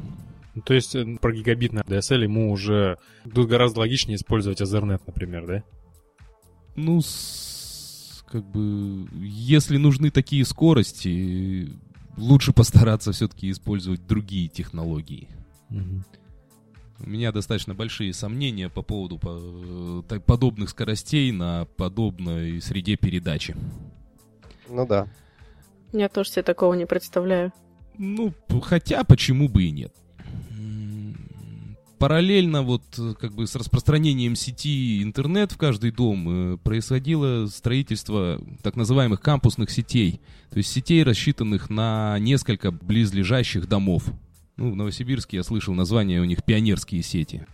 [0.54, 2.98] Ну, то есть э, про гигабитный DSL ему уже
[3.32, 5.62] тут гораздо логичнее использовать Ethernet, например, да?
[6.74, 11.70] Ну, с, как бы, если нужны такие скорости,
[12.20, 15.28] лучше постараться все-таки использовать другие технологии.
[15.70, 16.04] Угу.
[17.02, 23.56] У меня достаточно большие сомнения по поводу по, подобных скоростей на подобной среде передачи.
[24.68, 25.06] Ну да.
[25.92, 27.52] Я тоже себе такого не представляю.
[27.96, 29.94] Ну, хотя почему бы и нет.
[32.00, 32.82] Параллельно вот
[33.20, 39.70] как бы с распространением сети интернет в каждый дом э, происходило строительство так называемых кампусных
[39.70, 40.18] сетей.
[40.48, 44.04] То есть сетей, рассчитанных на несколько близлежащих домов.
[44.56, 47.46] Ну, в Новосибирске я слышал название у них пионерские сети.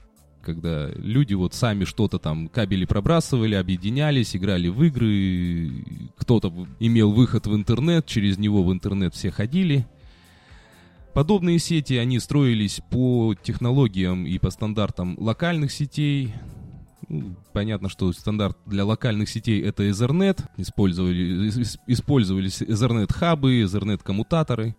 [0.42, 5.85] Когда люди вот сами что-то там, кабели пробрасывали, объединялись, играли в игры,
[6.18, 9.88] кто-то имел выход в интернет, через него в интернет все ходили.
[11.16, 16.35] Подобные сети, они строились по технологиям и по стандартам локальных сетей.
[17.09, 20.44] Ну, понятно, что стандарт для локальных сетей это Ethernet.
[20.59, 21.48] Использовали,
[21.87, 24.76] использовались Ethernet-хабы, Ethernet-коммутаторы.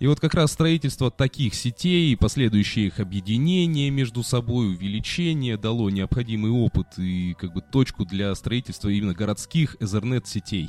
[0.00, 6.50] И вот как раз строительство таких сетей, последующее их объединение между собой, увеличение дало необходимый
[6.50, 10.68] опыт и как бы точку для строительства именно городских Ethernet сетей.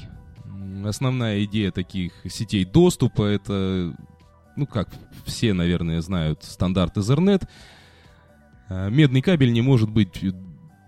[0.86, 3.94] Основная идея таких сетей доступа это,
[4.56, 4.90] ну как
[5.26, 7.48] все, наверное, знают, стандарт Ethernet.
[8.70, 10.24] А, медный кабель не может быть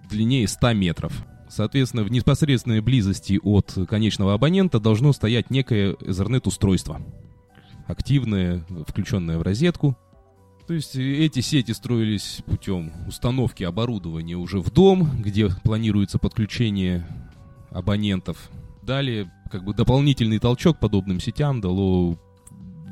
[0.09, 1.25] длиннее 100 метров.
[1.49, 7.01] Соответственно, в непосредственной близости от конечного абонента должно стоять некое Ethernet-устройство
[7.87, 9.97] активная, включенная в розетку.
[10.67, 17.05] То есть э, эти сети строились путем установки оборудования уже в дом, где планируется подключение
[17.69, 18.49] абонентов.
[18.81, 22.17] Далее, как бы дополнительный толчок подобным сетям дало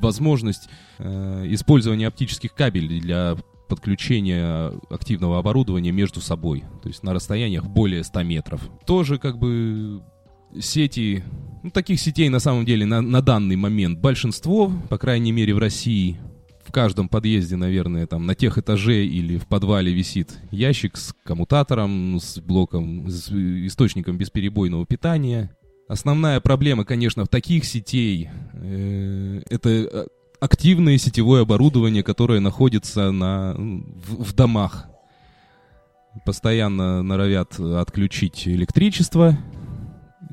[0.02, 3.36] возможность э, использования оптических кабелей для
[3.68, 8.60] подключения активного оборудования между собой, то есть на расстояниях более 100 метров.
[8.84, 10.02] Тоже как бы
[10.60, 11.24] сети
[11.62, 15.58] ну, таких сетей на самом деле на, на данный момент большинство, по крайней мере в
[15.58, 16.18] России.
[16.64, 22.18] В каждом подъезде, наверное, там на тех этаже или в подвале висит ящик с коммутатором,
[22.20, 25.56] с блоком, с источником бесперебойного питания.
[25.92, 30.06] Основная проблема, конечно, в таких сетей э, это э,
[30.40, 34.86] активное сетевое оборудование, которое находится на, в, в домах.
[36.24, 39.36] Постоянно норовят отключить электричество,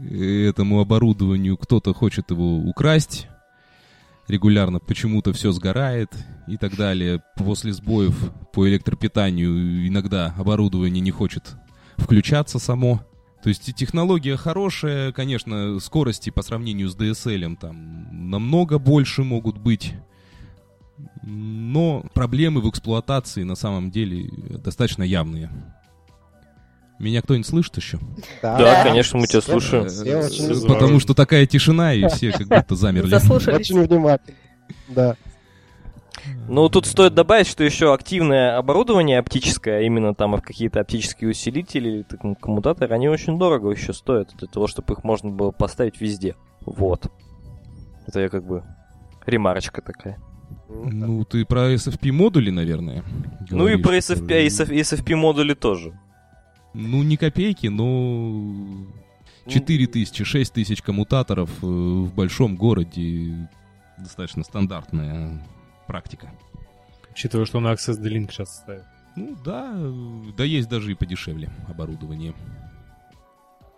[0.10, 3.28] этому оборудованию, кто-то хочет его украсть,
[4.30, 6.08] регулярно почему-то все сгорает
[6.48, 7.22] и так далее.
[7.36, 8.16] После сбоев
[8.54, 11.58] по электропитанию иногда оборудование не хочет
[11.98, 13.02] включаться само.
[13.42, 19.94] То есть технология хорошая, конечно, скорости по сравнению с DSL там намного больше могут быть.
[21.24, 24.30] Но проблемы в эксплуатации на самом деле
[24.64, 25.50] достаточно явные.
[27.00, 27.98] Меня кто-нибудь слышит еще?
[28.42, 29.86] Да, да конечно, мы тебя слушаем.
[30.68, 33.16] Потому что такая тишина, и все как будто замерли.
[33.16, 34.38] Очень внимательно.
[34.90, 35.16] Да.
[36.48, 42.02] Ну, тут стоит добавить, что еще активное оборудование оптическое, именно там какие-то оптические усилители или
[42.04, 46.36] так, коммутаторы, они очень дорого еще стоят для того, чтобы их можно было поставить везде.
[46.62, 47.12] Вот.
[48.08, 48.64] Это я как бы
[49.26, 50.18] ремарочка такая.
[50.70, 53.04] Ну, ты про SFP модули, наверное.
[53.50, 56.00] Ну и про SFP, SFP модули тоже.
[56.74, 58.86] Ну, не копейки, но
[59.48, 63.50] 4 тысячи, 6 тысяч коммутаторов э, в большом городе
[63.98, 65.44] достаточно стандартная
[65.90, 66.32] практика.
[67.12, 68.86] Учитывая, что на Access the Link сейчас ставит.
[69.16, 69.76] Ну да,
[70.38, 72.36] да есть даже и подешевле оборудование.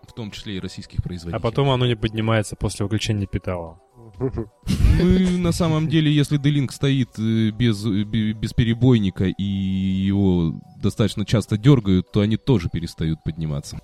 [0.03, 1.37] В том числе и российских производителей.
[1.37, 3.79] А потом оно не поднимается после выключения питала.
[4.19, 11.25] Ну, на самом деле, если D-Link стоит э, без, э, без перебойника и его достаточно
[11.25, 13.79] часто дергают, то они тоже перестают подниматься.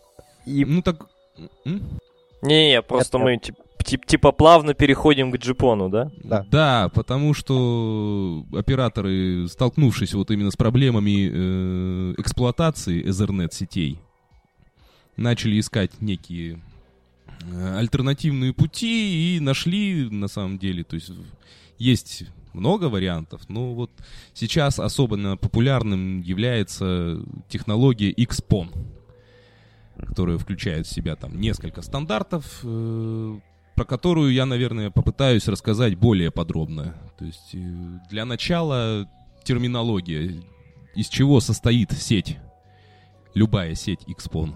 [0.45, 0.65] И...
[0.65, 1.07] Ну так...
[2.41, 6.11] Не-не, просто мы типа, типа плавно переходим к джипону, да?
[6.23, 6.45] Да.
[6.51, 13.99] Да, потому что операторы, столкнувшись вот именно с проблемами э, эксплуатации Ethernet сетей,
[15.15, 16.59] начали искать некие
[17.51, 21.11] Э, альтернативные пути и нашли на самом деле, то есть
[21.77, 23.91] есть много вариантов, но вот
[24.33, 28.69] сейчас особенно популярным является технология XPON,
[29.97, 33.39] которая включает в себя там несколько стандартов, э,
[33.77, 36.95] про которую я, наверное, попытаюсь рассказать более подробно.
[37.19, 37.59] То есть э,
[38.09, 39.07] для начала
[39.43, 40.41] терминология,
[40.95, 42.39] из чего состоит сеть,
[43.35, 44.55] любая сеть XPON.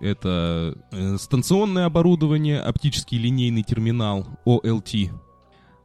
[0.00, 5.10] Это э, станционное оборудование, оптический линейный терминал OLT,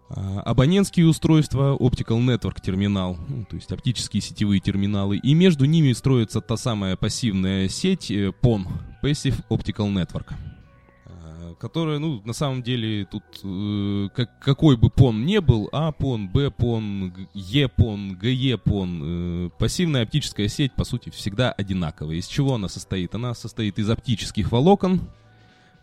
[0.08, 6.40] абонентские устройства, Optical Network терминал, ну, то есть оптические сетевые терминалы, и между ними строится
[6.40, 10.34] та самая пассивная сеть PON, э, Passive Optical Network
[11.60, 16.30] которая, ну, на самом деле, тут э, как, какой бы пон не был, А пон,
[16.30, 22.18] Б пон, Е пон, ГЕ пон, э, пассивная оптическая сеть, по сути, всегда одинаковая.
[22.18, 23.16] Из чего она состоит?
[23.16, 25.10] Она состоит из оптических волокон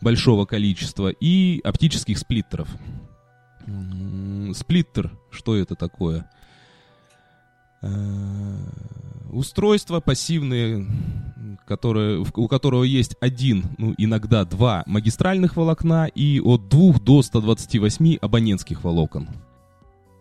[0.00, 2.68] большого количества и оптических сплиттеров.
[4.54, 6.30] Сплиттер, что это такое?
[7.84, 8.56] Э,
[9.30, 10.86] устройство пассивное,
[11.66, 18.16] которое, у которого есть один, ну иногда два магистральных волокна и от 2 до 128
[18.20, 19.28] абонентских волокон.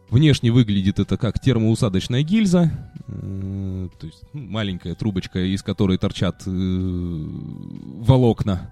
[0.09, 2.71] Внешне выглядит это как термоусадочная гильза,
[3.07, 8.71] э, то есть ну, маленькая трубочка, из которой торчат э, волокна.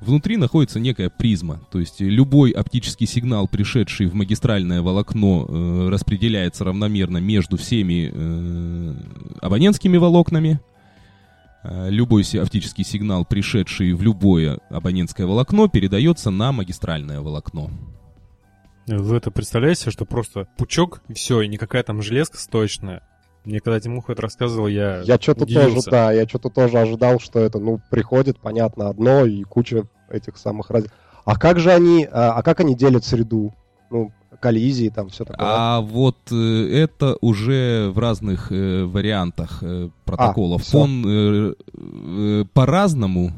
[0.00, 6.64] Внутри находится некая призма, то есть любой оптический сигнал, пришедший в магистральное волокно, э, распределяется
[6.64, 8.94] равномерно между всеми э,
[9.40, 10.60] абонентскими волокнами.
[11.64, 17.70] Э, любой оптический сигнал, пришедший в любое абонентское волокно, передается на магистральное волокно.
[18.86, 23.02] Вы это представляете, что просто пучок, все, и никакая там железка стоечная.
[23.46, 27.38] Мне когда Тимуха это рассказывал, я Я что-то тоже, да, я что-то тоже ожидал, что
[27.38, 30.84] это, ну, приходит, понятно, одно и куча этих самых раз...
[31.24, 33.54] А как же они, а, а как они делят среду?
[33.90, 35.46] Ну, коллизии там, все такое.
[35.48, 36.34] А вот э,
[36.72, 40.62] это уже в разных э, вариантах э, протоколов.
[40.62, 40.80] всё.
[40.80, 43.32] Он э, э, по-разному.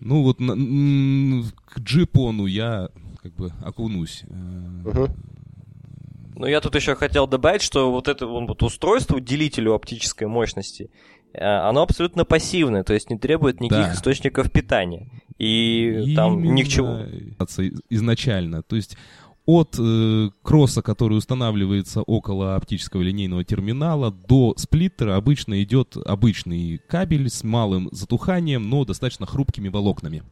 [0.00, 2.88] Ну вот на- м, к джипону я
[3.22, 4.24] как бы окунусь.
[4.28, 5.08] Э, Мгм.
[6.38, 10.88] Ну, я тут еще хотел добавить, что вот это вот устройство, делителю оптической мощности,
[11.32, 13.94] э, оно абсолютно пассивное, то есть не требует никаких Да.
[13.94, 15.10] источников питания.
[15.38, 17.00] И там ни к чему.
[17.00, 18.62] Именно Изначально.
[18.62, 18.96] То есть
[19.46, 27.30] от э, кросса, который устанавливается около оптического линейного терминала, до сплиттера обычно идет обычный кабель
[27.30, 30.22] с малым затуханием, но достаточно хрупкими волокнами.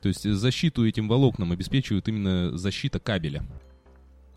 [0.00, 3.42] То есть защиту этим волокнам обеспечивает именно защита кабеля.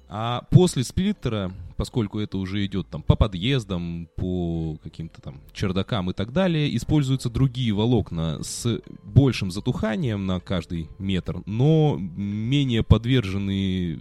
[0.07, 6.13] А после сплиттера, поскольку это уже идет там по подъездам, по каким-то там чердакам и
[6.13, 13.99] так далее, используются другие волокна с большим затуханием на каждый метр, но менее подвержены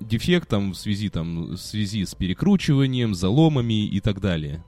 [0.00, 4.64] дефектам в связи, там, в связи с перекручиванием, заломами и так далее.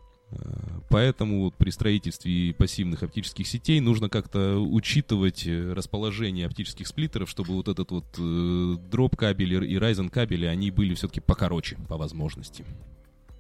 [0.89, 7.55] Поэтому вот при строительстве пассивных оптических сетей нужно как-то учитывать э, расположение оптических сплиттеров, чтобы
[7.55, 12.65] вот этот вот э, дроп кабель и Ryzen кабели, они были все-таки покороче по возможности.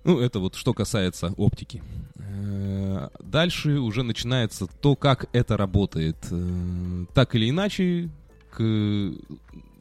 [0.04, 1.82] Ну, это вот что касается оптики.
[2.16, 6.16] Э, Дальше уже начинается то, как это работает.
[7.14, 8.10] Так или иначе,
[8.50, 9.12] к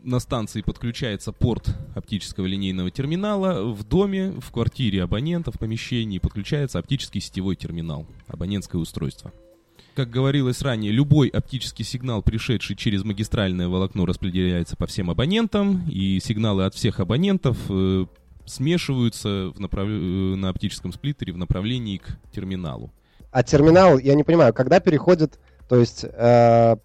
[0.04, 6.80] на станции подключается порт оптического линейного терминала, в доме, в квартире абонента, в помещении подключается
[6.80, 9.32] оптический сетевой терминал, абонентское устройство.
[9.96, 16.20] Как говорилось ранее, любой оптический сигнал, пришедший через магистральное волокно, распределяется по всем абонентам, и
[16.20, 18.06] сигналы от всех абонентов э,
[18.46, 22.92] смешиваются в направ- э, на оптическом сплиттере в направлении к терминалу.
[23.32, 25.40] А терминал, я не понимаю, когда переходит,
[25.70, 26.76] то есть, э,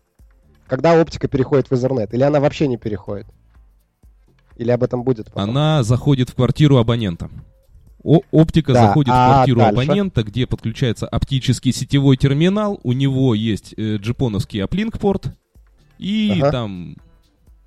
[0.69, 3.27] когда оптика переходит в Ethernet, или она вообще не переходит?
[4.57, 5.51] Или об этом будет потом?
[5.51, 7.31] Она заходит в квартиру абонента.
[8.03, 9.83] О- оптика Да, заходит в а квартиру дальше?
[9.83, 12.79] абонента, где подключается оптический сетевой терминал.
[12.85, 15.33] У него есть э, джипоновский uplink порт
[15.99, 16.53] и Ага.
[16.53, 16.97] там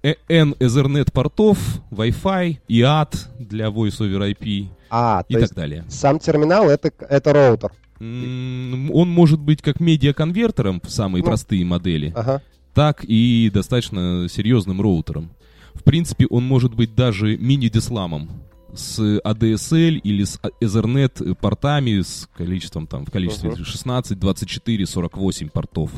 [0.04, 1.58] э- N Ethernet портов,
[1.92, 5.84] Wi-Fi, IAT для Voice over IP А, и так далее.
[5.90, 7.72] сам терминал это, это роутер.
[8.00, 11.28] Он может быть как медиаконвертером в самые Ну.
[11.28, 12.42] простые модели, Ага.
[12.74, 15.32] Так и достаточно серьезным роутером.
[15.74, 18.30] В принципе, он может быть даже мини-десламом
[18.74, 23.66] с ADSL или с Ethernet портами с количеством там в количестве Мгм.
[23.66, 25.92] 16, 24, 48 портов.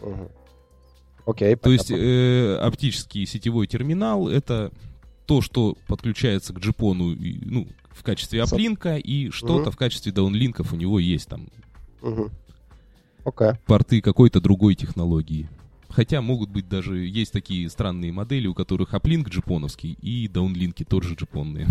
[0.00, 0.28] Мгм.
[1.26, 4.72] Окей, То есть э, оптический сетевой терминал это
[5.26, 9.70] то, что подключается к джипону ну, в качестве аплинка, и что-то Мгм.
[9.72, 11.48] в качестве даунлинков у него есть там
[12.00, 12.30] Мгм.
[13.24, 13.50] Окей.
[13.66, 15.50] порты какой-то другой технологии.
[15.88, 21.14] Хотя могут быть даже, есть такие странные модели, у которых аплинк джипоновский и даунлинки тоже
[21.14, 21.66] джипонные.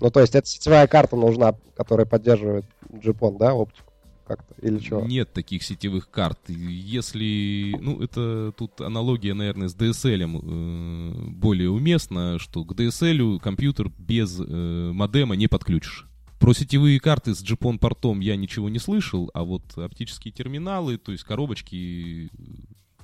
[0.00, 3.92] Ну, то есть это сетевая карта нужна, которая поддерживает джипон, да, оптику?
[4.26, 4.54] Как-то?
[4.62, 5.00] Или что?
[5.02, 6.38] Нет таких сетевых карт.
[6.48, 13.90] Если, ну, это тут аналогия, наверное, с DSL э, более уместна, что к DSL компьютер
[13.98, 16.06] без э, модема не подключишь.
[16.38, 21.12] Про сетевые карты с джипон портом я ничего не слышал, а вот оптические терминалы, то
[21.12, 22.30] есть коробочки,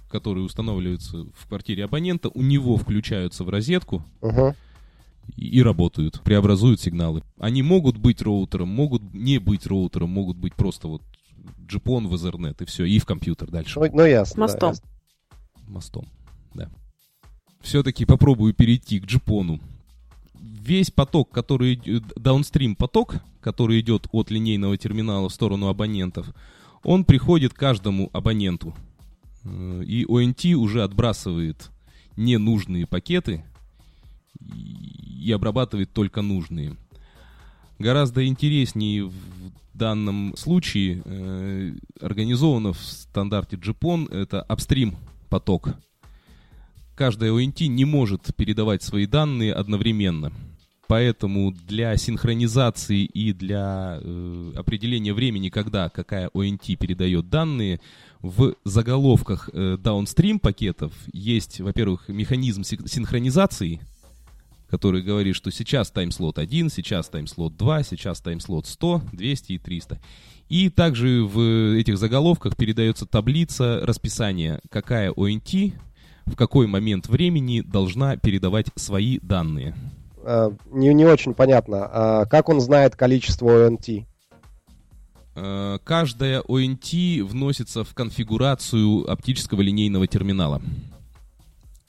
[0.09, 4.55] которые устанавливаются в квартире абонента, у него включаются в розетку, Мгм.
[5.37, 7.23] и, и работают, преобразуют сигналы.
[7.39, 11.03] Они могут быть роутером, могут не быть роутером, могут быть просто вот
[11.67, 13.79] джипон в Ethernet и все, и в компьютер дальше.
[13.79, 14.37] Ну, ну, ясно.
[14.37, 14.69] да, Мостом.
[14.71, 14.89] ясно.
[15.69, 16.09] Мостом,
[16.55, 16.71] да.
[17.61, 19.61] Все-таки попробую перейти к джипону.
[20.41, 21.81] Весь поток, который
[22.17, 26.29] даунстрим поток, который идет от линейного терминала в сторону абонентов,
[26.85, 28.75] он приходит каждому абоненту.
[29.45, 31.71] Э, И ONT уже отбрасывает
[32.17, 33.45] ненужные пакеты
[34.41, 36.77] и обрабатывает только нужные.
[37.79, 39.15] Гораздо интереснее в
[39.73, 44.97] данном случае э, организовано в стандарте JPON это апстрим
[45.29, 45.75] поток.
[46.97, 50.33] Каждая ONT не может передавать свои данные одновременно.
[50.89, 57.79] Поэтому для синхронизации и для э, определения времени, когда какая ONT передает данные,
[58.23, 63.81] в заголовках э, downstream пакетов есть, во-первых, механизм син- синхронизации,
[64.71, 70.01] который говорит, что сейчас таймслот 1, сейчас таймслот 2, сейчас таймслот 100, 200 и 300.
[70.49, 75.75] И также в этих заголовках передается таблица расписания, какая ONT
[76.25, 79.75] в какой момент времени должна передавать свои данные.
[80.31, 81.89] Э, не, не очень понятно.
[81.91, 84.05] А как он знает количество ОНТ?
[85.35, 90.61] Э, каждая ONT вносится в конфигурацию оптического линейного терминала,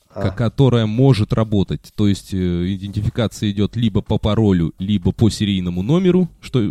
[0.09, 1.91] А, которая может работать.
[1.97, 6.61] То есть э, идентификация идет либо по паролю, либо по серийному номеру, что,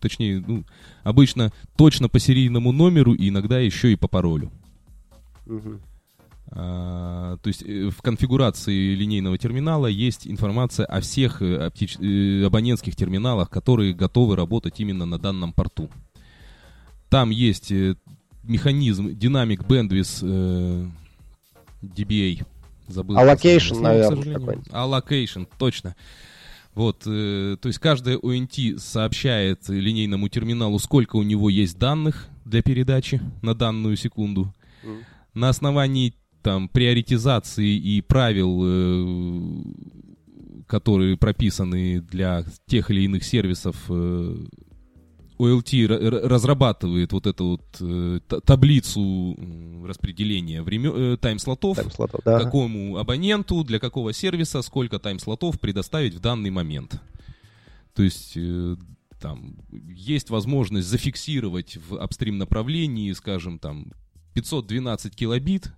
[0.00, 0.64] точнее, ну,
[1.02, 4.50] обычно точно по серийному номеру, и иногда еще и по паролю.
[5.44, 5.82] мгм.
[6.56, 12.46] А, то есть э, в конфигурации линейного терминала есть информация о всех э, оптич- э,
[12.46, 15.90] абонентских терминалах, которые готовы работать именно на данном порту.
[17.08, 17.72] Там есть
[18.44, 20.86] механизм Dynamic Bandwidth э,
[21.82, 22.46] DBA.
[22.86, 23.16] Забыл.
[23.16, 24.40] Allocation, слово, наверное, к сожалению.
[24.40, 24.68] какой-нибудь.
[24.72, 25.96] Allocation, точно.
[26.74, 32.62] Вот, э, то есть каждая ONT сообщает линейному терминалу, сколько у него есть данных для
[32.62, 34.52] передачи на данную секунду
[34.82, 34.98] Мгм.
[35.34, 36.14] на основании
[36.44, 39.62] там приоритизации и правил, э,
[40.66, 44.44] которые прописаны для тех или иных сервисов, э,
[45.38, 49.36] OLT ра- ра- разрабатывает вот эту вот э, та- таблицу
[49.86, 52.38] распределения времен, тайм-слотов, Тайм-слотов, да.
[52.40, 57.00] какому абоненту, для какого сервиса, сколько тайм-слотов предоставить в данный момент.
[57.94, 58.36] То есть
[59.18, 63.92] там есть возможность зафиксировать в апстрим направлении, скажем, там
[64.34, 65.72] 512 килобит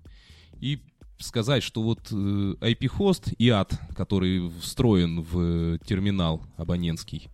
[0.60, 0.80] и
[1.18, 7.28] сказать, что вот э, IP-хост и ад, который встроен в терминал абонентский,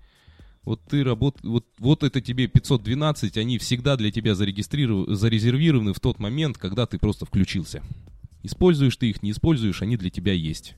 [0.64, 1.39] вот ты работ...
[1.43, 6.87] вот, вот это тебе 512, они всегда для тебя зарегистрированы, зарезервированы в тот момент, когда
[6.87, 7.83] ты просто включился.
[8.45, 10.75] Используешь ты их, не используешь, они для тебя есть.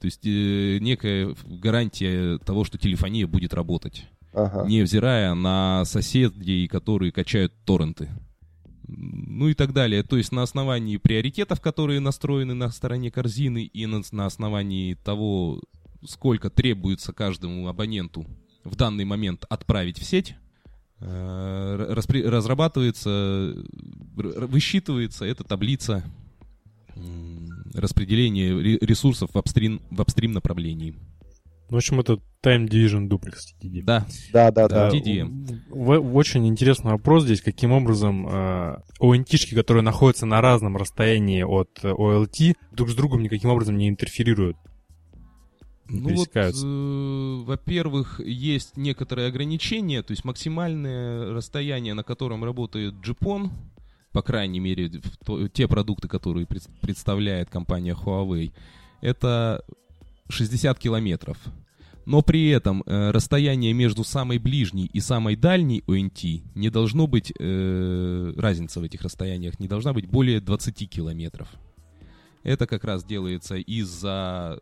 [0.00, 4.66] То есть э, некая гарантия того, что телефония будет работать, Ага.
[4.66, 8.08] невзирая на соседей, которые качают торренты.
[8.96, 10.02] Ну и так далее.
[10.02, 15.62] То есть на основании приоритетов, которые настроены на стороне корзины, и на, на основании того,
[16.04, 18.26] сколько требуется каждому абоненту
[18.64, 20.34] в данный момент отправить в сеть,
[20.98, 23.54] э, разрабатывается,
[24.16, 26.04] высчитывается эта таблица
[27.74, 30.94] распределения ре- ресурсов в апстрим, в апстрим направлении.
[31.70, 33.82] Ну, в общем, это Time Division Duplex TDD.
[33.84, 34.90] Да, Да, да, Да.
[34.90, 35.60] DDM.
[35.70, 41.42] В- в- очень интересный вопрос здесь, каким образом э, ONT-шки, которые находятся на разном расстоянии
[41.42, 44.56] от э, OLT, друг с другом никаким образом не интерферируют.
[45.88, 46.66] Ну вот, пересекаются.
[46.66, 53.50] э, во-первых, есть некоторые ограничения, то есть максимальное расстояние, на котором работает Джипон,
[54.12, 58.52] по крайней мере, в то- те продукты, которые пред- представляет компания Huawei,
[59.00, 59.64] это
[60.28, 61.38] 60 километров.
[62.10, 67.32] Но при этом э, расстояние между самой ближней и самой дальней ONT не должно быть,
[67.38, 71.46] э, разница в этих расстояниях не должна быть более 20 километров.
[72.42, 74.58] Это как раз делается из-за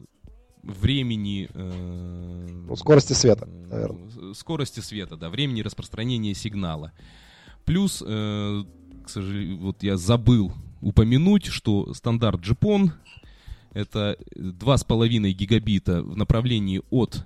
[0.63, 1.49] времени...
[1.55, 4.35] э, Ну, скорости света, э, наверное.
[4.35, 6.93] Скорости света, да, времени распространения сигнала.
[7.65, 8.63] Плюс, э,
[9.07, 12.91] к сожалению, вот я забыл упомянуть, что стандарт JPON
[13.73, 17.25] это 2,5 гигабита в направлении от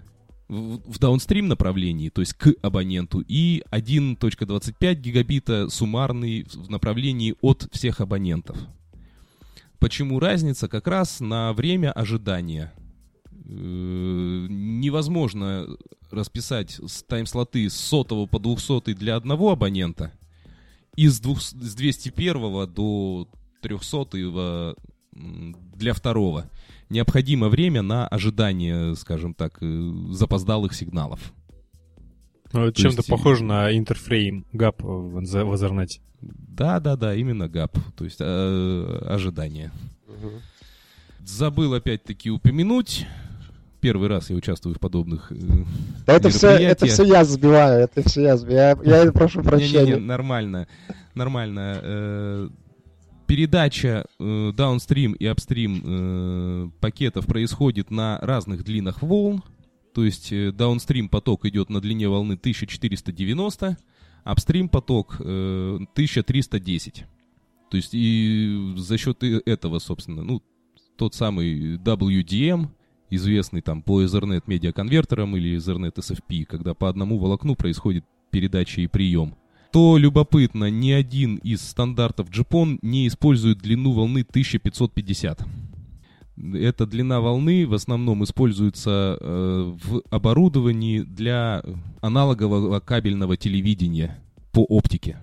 [0.52, 8.00] в, даунстрим направлении, то есть к абоненту, и 1.25 гигабита суммарный в направлении от всех
[8.00, 8.56] абонентов.
[9.78, 10.68] Почему разница?
[10.68, 12.72] Как раз на время ожидания.
[13.32, 15.66] Э, Невозможно
[16.10, 16.78] расписать
[17.08, 20.12] тайм-слоты с сотого по 200 для одного абонента
[20.94, 23.26] и с, двух, с 201 до
[23.62, 24.76] 300
[25.14, 26.50] м, для второго.
[26.92, 31.32] Необходимо время на ожидание, скажем так, э, запоздалых сигналов.
[32.52, 35.88] Ну, это чем-то есть- похоже на интерфрейм гап в, Ethernet- в Ethernet.
[36.20, 39.72] Да, да, да, именно ГАП, то есть э, ожидание.
[40.06, 40.32] Мгм.
[41.24, 43.06] Забыл опять-таки упомянуть.
[43.80, 45.32] Первый раз я участвую в подобных.
[45.32, 45.36] э,
[46.06, 48.78] Да это все, это все я сбиваю, это все я сбиваю.
[48.84, 49.96] Я, я прошу прощения.
[49.96, 50.68] нормально,
[51.14, 51.80] нормально.
[51.82, 52.48] Э,
[53.32, 59.42] Передача э, даунстрим и апстрим э, пакетов происходит на разных длинах волн.
[59.94, 63.78] То есть э, даунстрим поток идет на длине волны 1490,
[64.24, 67.06] апстрим поток э, 1310.
[67.70, 70.42] То есть и за счет этого, собственно, ну,
[70.98, 72.68] тот самый WDM,
[73.08, 78.88] известный там по Ethernet медиаконвертерам или Ethernet SFP, когда по одному волокну происходит передача и
[78.88, 79.36] прием.
[79.72, 85.46] То любопытно, ни один из стандартов JPON не использует длину волны 1550.
[86.54, 91.62] Эта длина волны в основном используется э, в оборудовании для
[92.02, 95.18] аналогового кабельного телевидения по оптике.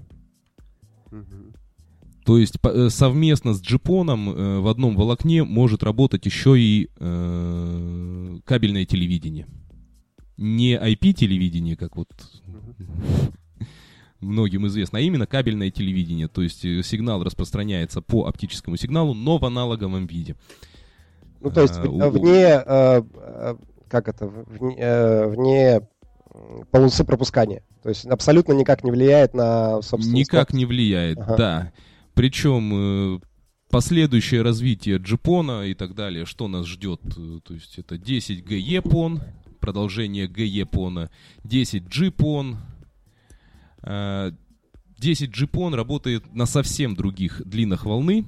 [1.12, 1.54] Мгм.
[2.26, 6.90] То есть по- э, совместно с джипоном э, в одном волокне может работать еще и
[6.96, 9.46] э, кабельное телевидение.
[10.38, 12.08] Не IP-телевидение, как вот
[14.22, 16.28] многим известно, а именно кабельное телевидение.
[16.28, 20.36] То есть э, сигнал распространяется по оптическому сигналу, но в аналоговом виде.
[21.42, 23.60] Ну, то есть а, вне, у...
[23.88, 25.88] как это, вне, вне
[26.72, 27.64] полосы пропускания.
[27.82, 30.16] То есть абсолютно никак не влияет на, собственно...
[30.16, 30.54] Никак скорость.
[30.54, 31.36] не влияет, ага.
[31.38, 31.72] да.
[32.14, 33.22] Причем
[33.70, 37.02] последующее развитие джипона и так далее, что нас ждет,
[37.44, 39.22] то есть это 10 ГЕПОН,
[39.60, 41.10] продолжение ГЕПОНа,
[41.44, 42.58] 10 джипон,
[43.84, 44.32] Э,
[44.98, 48.26] 10 джипон работает на совсем других длинах волны.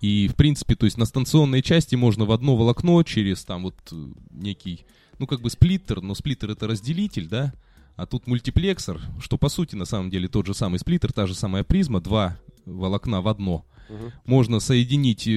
[0.00, 3.76] И, в принципе, то есть на станционной части можно в одно волокно через там вот
[3.90, 4.84] э, некий,
[5.18, 7.52] ну как бы сплиттер, но сплиттер это разделитель, да,
[7.96, 11.34] а тут мультиплексор, что по сути на самом деле тот же самый сплиттер, та же
[11.34, 13.66] самая призма, два волокна в одно.
[13.88, 14.12] Угу.
[14.24, 15.28] Можно соединить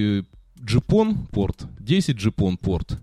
[0.62, 3.02] джипон порт, 10 джипон порт,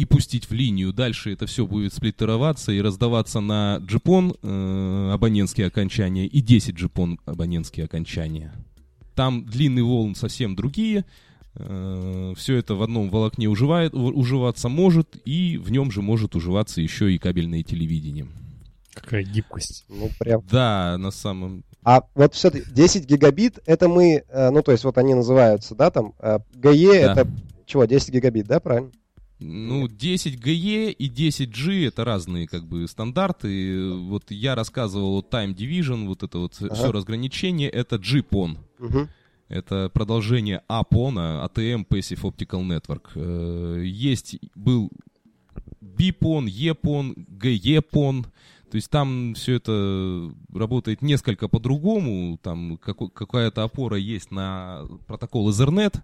[0.00, 0.92] и, пустить в линию.
[0.92, 7.18] Дальше это все будет сплиттероваться и раздаваться на джипон э, абонентские окончания и 10 джипон
[7.24, 8.52] абонентские окончания.
[9.14, 11.04] Там длинные волн совсем другие.
[11.54, 17.10] все это в одном волокне уживает, уживаться может, и в нем же может уживаться еще
[17.14, 18.28] и кабельное телевидение.
[18.96, 19.84] Какая гибкость.
[19.88, 20.42] Ну, прям.
[20.50, 21.64] Да, на самом...
[21.82, 25.90] А вот все-таки 10 гигабит, это мы, э, ну, то есть вот они называются, да,
[25.90, 27.12] там, э, GE Да.
[27.12, 27.30] это
[27.66, 28.90] чего, 10 гигабит, да, правильно?
[29.38, 33.90] Ну, 10 GE и 10 G это разные как бы стандарты.
[33.92, 36.74] Вот я рассказывал о Time Division, вот это вот Ага.
[36.74, 38.56] все разграничение, это G-PON.
[38.78, 39.08] Мгм.
[39.48, 41.16] Это продолжение APON,
[41.46, 43.10] ATM Passive Optical Network.
[43.14, 44.90] Э, Есть, был
[45.80, 48.24] B-PON, E-PON, GE-PON.
[48.70, 52.38] То есть там все это работает несколько по-другому.
[52.42, 56.02] Там какая-то опора есть на протокол Ethernet.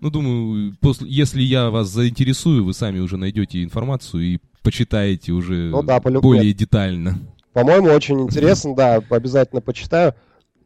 [0.00, 5.70] Ну, думаю, после, если я вас заинтересую, вы сами уже найдете информацию и почитаете уже
[5.70, 7.18] Ну да, более детально.
[7.52, 10.14] По-моему, очень интересно, да, обязательно почитаю.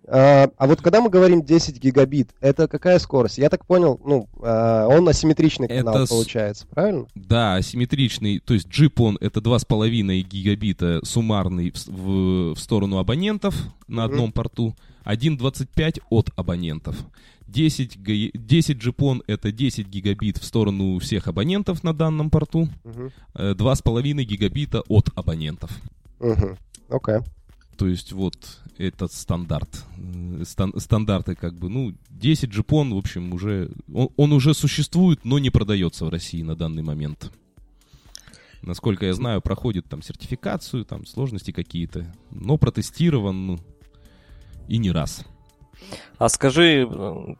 [0.08, 3.38] А, а вот когда мы говорим 10 гигабит, это какая скорость?
[3.38, 7.06] Я так понял, ну, а, он асимметричный канал Это получается, правильно?
[7.14, 13.54] Да, асимметричный, то есть GPON это 2,5 гигабита суммарный в, в- в сторону абонентов
[13.86, 14.74] на одном порту,
[15.04, 16.96] 1,25 от абонентов.
[17.52, 22.68] 10, га- 10 GPON это 10 гигабит в сторону всех абонентов на данном порту,
[23.34, 25.70] э, 2,5 гигабита от абонентов.
[26.18, 26.56] Мгм.
[26.88, 27.18] Окей.
[27.76, 29.84] То есть вот этот стандарт.
[29.98, 33.70] Э, стан- стандарты как бы, ну, 10 GPON, в общем, уже...
[33.92, 37.30] Он, он уже существует, но не продается в России на данный момент.
[38.62, 43.58] Насколько я знаю, проходит там сертификацию, там сложности какие-то, но протестирован ну,
[44.68, 45.24] и не раз.
[46.18, 46.88] А скажи,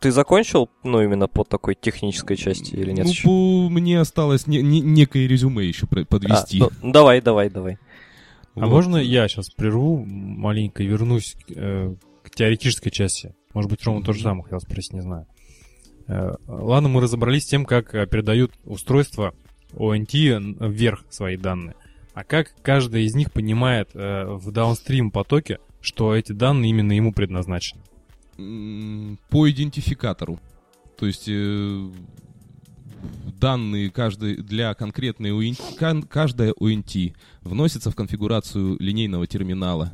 [0.00, 3.22] ты закончил, ну, именно по такой технической части или нет ну, еще?
[3.24, 6.58] по- мне осталось не- не- некое резюме еще про- А, подвести.
[6.58, 7.78] ну, давай, давай, давай.
[8.54, 8.70] А Вот.
[8.70, 13.34] можно я сейчас прерву маленько и вернусь э, к теоретической части?
[13.54, 15.26] Может быть, Рома то же самое хотел спросить, не знаю.
[16.08, 19.34] Э, ладно, мы разобрались с тем, как э, передают устройства
[19.74, 21.74] ONT вверх свои данные.
[22.14, 27.12] А как каждая из них понимает э, в даунстрим потоке, что эти данные именно ему
[27.12, 27.82] предназначены?
[29.28, 30.40] По идентификатору.
[30.98, 31.90] То есть э,
[33.40, 35.30] данные каждой, для конкретной
[35.78, 39.92] кан- каждая ONT вносится в конфигурацию линейного терминала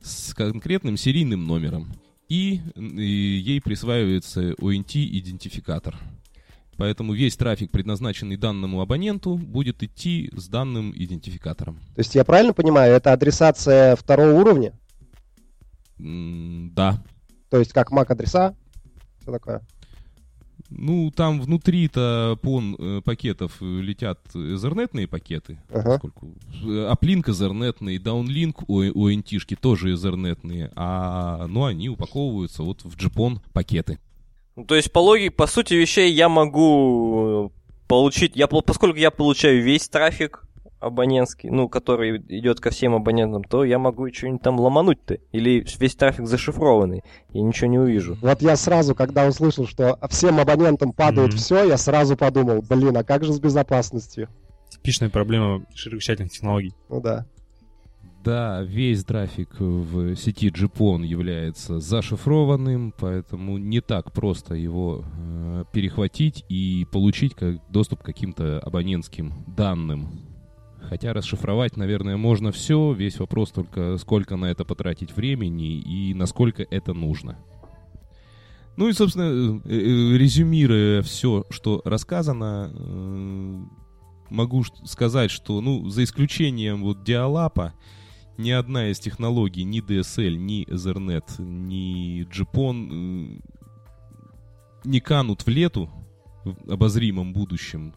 [0.00, 1.92] с конкретным серийным номером.
[2.28, 5.96] И, и ей присваивается ONT-идентификатор.
[6.78, 11.76] Поэтому весь трафик, предназначенный данному абоненту, будет идти с данным идентификатором.
[11.94, 14.72] То есть я правильно понимаю, это адресация второго уровня?
[15.98, 17.04] М, Да,
[17.52, 18.56] То есть как MAC-адреса?
[19.20, 19.60] Все такое.
[20.70, 25.98] Ну, там внутри-то пон э, пакетов э, летят эзернетные пакеты, Ага.
[26.00, 26.32] поскольку
[26.88, 33.98] аплинк эзернетный, даунлинк у ONT-шки тоже эзернетные, а ну, они упаковываются вот в джипон пакеты.
[34.56, 39.10] Ну, то есть, по логике, по сути вещей, я могу э, получить, я, поскольку я
[39.10, 40.46] получаю весь трафик
[40.82, 45.18] абонентский, ну, который идет ко всем абонентам, то я могу что-нибудь там ломануть-то.
[45.32, 48.16] Или весь трафик зашифрованный, я ничего не увижу.
[48.20, 51.38] Вот я сразу, когда услышал, что всем абонентам падает Мгм.
[51.38, 54.28] все, я сразу подумал, блин, а как же с безопасностью?
[54.70, 56.74] Типичная проблема широкочательных технологий.
[56.88, 57.26] Ну да.
[58.24, 66.44] Да, весь трафик в сети GPON является зашифрованным, поэтому не так просто его э, перехватить
[66.48, 70.20] и получить как доступ к каким-то абонентским данным.
[70.92, 72.92] Хотя расшифровать, наверное, можно все.
[72.92, 77.38] Весь вопрос только, сколько на это потратить времени и насколько это нужно.
[78.76, 83.58] Ну и, собственно, э, э, резюмируя все, что рассказано, э,
[84.28, 87.72] могу сказать, что, ну, за исключением вот диалапа,
[88.36, 93.42] ни одна из технологий, ни DSL, ни Ethernet, ни GPON
[94.84, 95.88] не канут в лету
[96.44, 97.94] в обозримом будущем,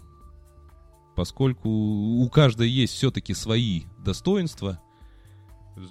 [1.15, 4.81] поскольку у каждой есть все-таки свои достоинства.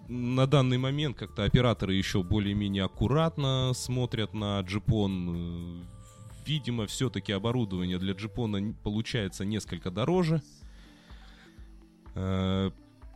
[0.09, 5.85] На данный момент как-то операторы еще более-менее аккуратно смотрят на GPON.
[6.47, 10.43] Видимо, все-таки оборудование для GPON получается несколько дороже.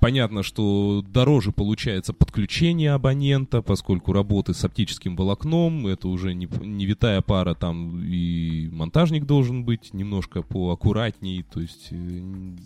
[0.00, 6.86] Понятно, что дороже получается подключение абонента, поскольку работы с оптическим волокном, это уже не, не
[6.86, 12.56] витая пара, там и монтажник должен быть немножко поаккуратней, то есть э,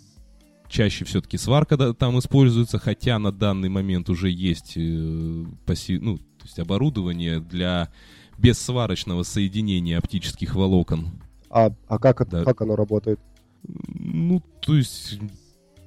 [0.69, 6.43] чаще все-таки сварка там используется, хотя на данный момент уже есть э, пассив, ну, то
[6.43, 7.89] есть оборудование для
[8.37, 11.19] бессварочного соединения оптических волокон.
[11.49, 12.43] А, а как, это, да.
[12.43, 13.19] как оно работает?
[13.63, 15.19] Ну, то есть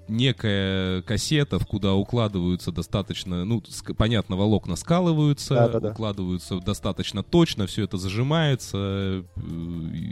[0.08, 3.62] некая кассета, в куда укладываются достаточно, ну,
[3.96, 5.90] понятно, волокна скалываются, да, да, да.
[5.90, 9.22] укладываются достаточно точно, все это зажимается э,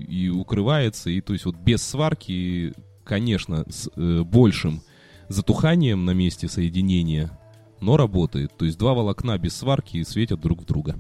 [0.09, 2.75] и укрывается, и то есть вот без сварки,
[3.05, 4.83] конечно, с э, большим
[5.29, 7.39] затуханием на месте соединения,
[7.81, 8.57] но работает.
[8.57, 10.97] То есть два волокна без сварки светят друг в друга.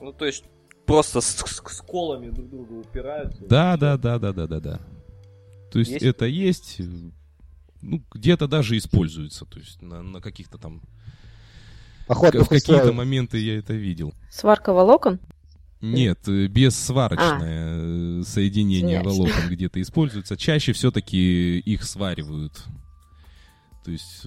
[0.00, 0.44] Ну, то есть
[0.86, 3.44] просто с, с, с колами друг друга упираются.
[3.46, 4.80] Да, да, да, да, да, да, да.
[5.72, 6.80] То есть, есть это есть
[7.84, 10.82] ну, где-то даже используется, то есть на, на каких-то там...
[12.06, 14.14] Походу, в какие-то моменты я это видел.
[14.30, 15.20] Сварка волокон?
[15.80, 18.22] Нет, э, без сварочное а.
[18.24, 19.18] соединение Извиняюсь.
[19.18, 20.36] волокон где-то используется.
[20.36, 22.64] Чаще все-таки их сваривают.
[23.84, 24.26] То есть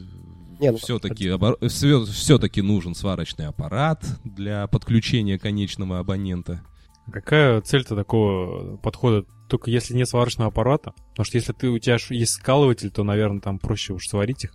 [0.60, 1.58] Не, ну, все-таки обор...
[1.68, 6.62] все, все-таки нужен сварочный аппарат для подключения конечного абонента.
[7.12, 10.94] Какая цель-то такого подхода только если нет сварочного аппарата.
[11.12, 14.54] Потому что если ты, у тебя есть скалыватель, то, наверное, там проще уж сварить их.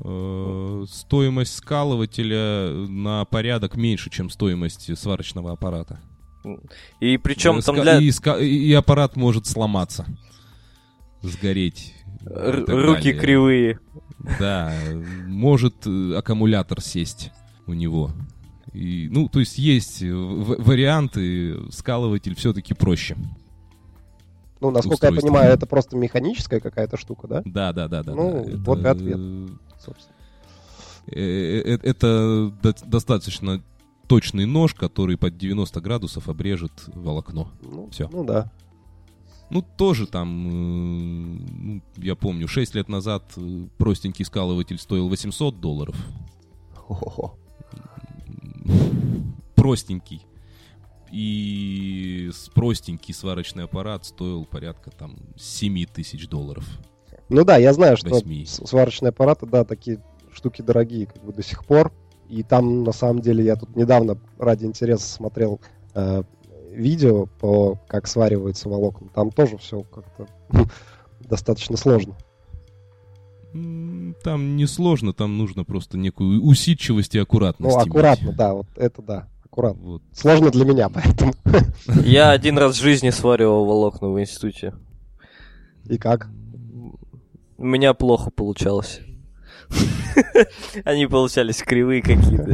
[0.00, 6.00] Э, стоимость скалывателя на порядок меньше, чем стоимость сварочного аппарата.
[7.00, 7.98] И причем там для...
[7.98, 8.10] И,
[8.46, 10.04] и аппарат может сломаться,
[11.22, 11.94] сгореть.
[12.26, 13.20] Р- руки далее.
[13.20, 13.78] кривые.
[14.38, 14.74] Да,
[15.26, 17.30] может э, аккумулятор сесть
[17.66, 18.10] у него.
[18.72, 23.16] И, ну, то есть есть варианты, скалыватель все-таки проще.
[24.64, 27.42] Ну, насколько я понимаю, это просто механическая какая-то штука, да?
[27.44, 28.14] Да, да, да, да.
[28.14, 28.56] Ну, да.
[28.64, 28.88] вот это...
[28.88, 29.20] и ответ,
[29.78, 30.14] собственно.
[31.06, 32.50] Э, э, э, это
[32.86, 33.62] достаточно
[34.06, 37.50] точный нож, который под 90 градусов обрежет волокно.
[37.60, 38.08] Ну, Все.
[38.10, 38.50] Ну да.
[39.50, 40.48] Ну, тоже там,
[41.66, 43.22] ну, я помню, 6 лет назад
[43.76, 45.94] простенький скалыватель стоил 800 долларов.
[49.54, 50.22] Простенький
[51.10, 56.64] и простенький сварочный аппарат стоил порядка там 7 тысяч долларов.
[57.28, 58.46] Ну да, я знаю, что 8.
[58.66, 60.02] сварочные аппараты, да, такие
[60.32, 61.92] штуки дорогие как бы до сих пор.
[62.28, 65.60] И там, на самом деле, я тут недавно ради интереса смотрел
[65.94, 66.22] э,
[66.72, 69.08] видео по как сваривается волокна.
[69.14, 70.26] Там тоже все как-то
[71.20, 72.16] достаточно сложно.
[73.52, 77.76] Там не сложно, там нужно просто некую усидчивость и аккуратность.
[77.76, 78.36] Ну, аккуратно, иметь.
[78.36, 79.82] да, вот это да аккуратно.
[79.84, 80.02] Вот.
[80.12, 81.32] Сложно для меня, поэтому.
[82.04, 84.74] Я один раз в жизни сваривал волокна в институте.
[85.84, 86.28] И как?
[87.56, 89.00] У меня плохо получалось.
[90.84, 92.52] Они получались кривые какие-то.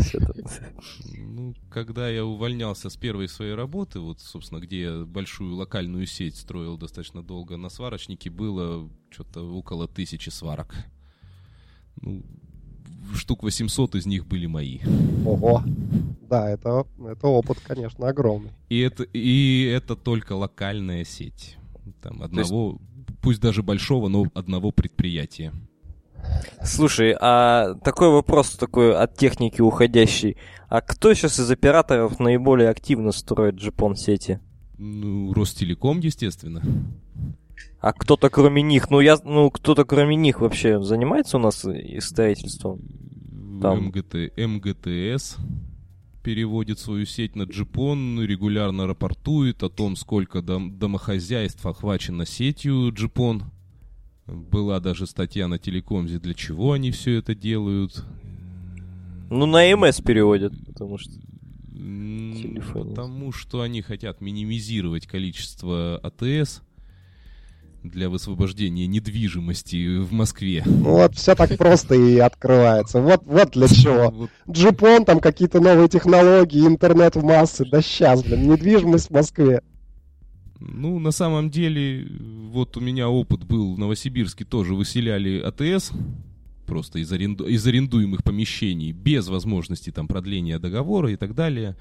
[1.17, 6.37] Ну, когда я увольнялся с первой своей работы, вот, собственно, где я большую локальную сеть
[6.37, 10.75] строил достаточно долго, на сварочнике было что-то около тысячи сварок.
[12.03, 12.23] Ну,
[13.15, 14.81] штук 800 из них были мои.
[15.25, 15.63] Ого.
[16.29, 18.53] Да, это, это опыт, конечно, огромный.
[18.69, 21.57] И это, и это только локальная сеть.
[22.03, 23.21] Там одного, есть...
[23.21, 25.53] пусть даже большого, но одного предприятия.
[26.63, 30.37] Слушай, а такой вопрос такой от техники уходящий.
[30.69, 34.39] А кто сейчас из операторов наиболее активно строит джипон сети?
[34.79, 36.63] Ну, Ростелеком, естественно.
[37.81, 41.67] А кто-то кроме них, ну я, ну кто-то кроме них вообще занимается у нас
[42.01, 42.81] строительством?
[43.63, 43.87] Там.
[43.87, 45.37] МГТ, МГТС
[46.23, 53.45] переводит свою сеть на Джипон, регулярно рапортует о том, сколько дом, домохозяйств охвачено сетью Джипон.
[54.27, 58.05] Была даже статья на телекомзе, для чего они все это делают.
[59.31, 61.13] Ну, на МС переводят, потому что...
[61.73, 62.91] Телефон.
[62.91, 66.63] Потому что они хотят минимизировать количество АТС
[67.83, 70.63] для высвобождения недвижимости в Москве.
[70.67, 73.01] Вот, все так просто и открывается.
[73.01, 74.29] Вот, вот для чего.
[74.51, 77.65] Джипон, там какие-то новые технологии, интернет в массы.
[77.65, 79.63] Да сейчас, блин, недвижимость в Москве.
[80.61, 82.07] Ну, на самом деле,
[82.51, 85.93] вот у меня опыт был в Новосибирске, тоже выселяли АТС,
[86.67, 87.47] просто из, аренду...
[87.47, 91.77] из арендуемых помещений, без возможности там продления договора и так далее.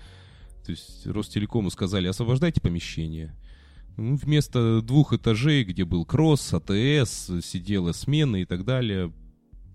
[0.65, 3.35] То есть Ростелекому сказали, освобождайте помещение.
[3.99, 9.11] Вместо двух этажей, где был кросс, АТС, сидела смена и так далее,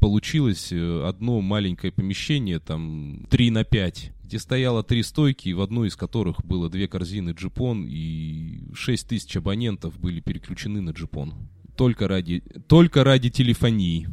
[0.01, 5.89] получилось э, одно маленькое помещение, там 3 на 5, где стояло три стойки, в одной
[5.89, 11.35] из которых было две корзины джипон, и 6 тысяч абонентов были переключены на джипон.
[11.77, 14.09] Только ради, только ради телефонии.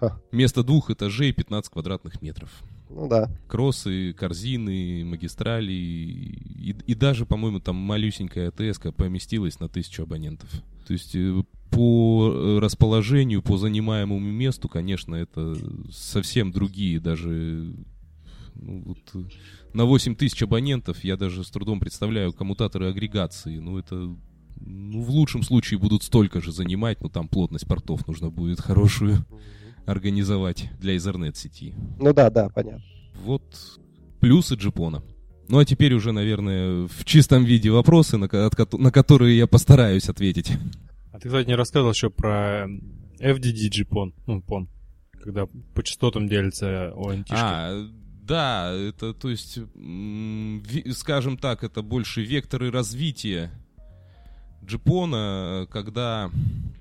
[0.00, 0.22] Ха.
[0.32, 2.50] Вместо двух этажей 15 квадратных метров.
[2.94, 3.30] Ну да.
[3.48, 10.50] Кроссы, корзины, магистрали и, и даже, по-моему, там малюсенькая АТС поместилась на тысячу абонентов.
[10.86, 15.56] То есть э, по расположению, по занимаемому месту, конечно, это
[15.90, 17.74] совсем другие даже...
[18.54, 19.26] ну, вот,
[19.72, 23.58] на 8 тысяч абонентов я даже с трудом представляю коммутаторы агрегации.
[23.58, 24.14] Ну, это
[24.60, 29.24] ну, в лучшем случае будут столько же занимать, но там плотность портов нужно будет хорошую
[29.86, 31.74] организовать для Ethernet сети.
[31.98, 32.82] Ну да, да, понятно.
[33.22, 33.42] Вот
[34.20, 35.02] плюсы джипона.
[35.48, 40.08] Ну а теперь уже, наверное, в чистом виде вопросы, на, от на которые я постараюсь
[40.08, 40.52] ответить.
[41.12, 42.66] А ты, кстати, не рассказывал еще про
[43.18, 44.68] FDD джипон, ну, пон,
[45.22, 47.26] когда по частотам делится ОНТ.
[47.30, 47.86] А,
[48.22, 49.58] да, это, то есть,
[50.96, 53.50] скажем так, это больше векторы развития
[54.64, 56.30] джипона, когда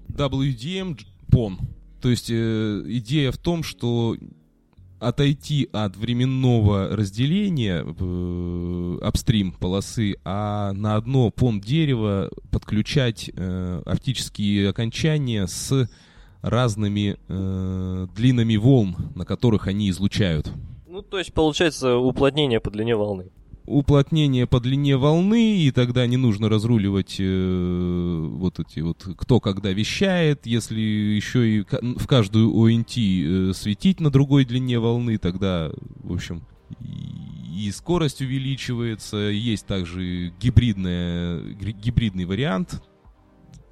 [0.10, 1.00] WDM
[1.30, 1.60] пон.
[2.02, 4.16] То есть э, идея в том, что
[5.00, 14.70] отойти от временного разделения э, апстрим полосы, а на одно пон дерева подключать э, оптические
[14.70, 15.90] окончания с
[16.42, 20.52] разными э, длинами волн, на которых они излучают.
[20.88, 23.32] Ну, то есть, получается, уплотнение по длине волны.
[23.66, 29.72] Уплотнение по длине волны, и тогда не нужно разруливать э, вот эти вот, кто когда
[29.72, 35.72] вещает, если еще и в каждую ОНТ э, светить на другой длине волны, тогда,
[36.04, 36.44] в общем,
[36.80, 42.82] и, и скорость увеличивается, есть также гибридная, гибридный вариант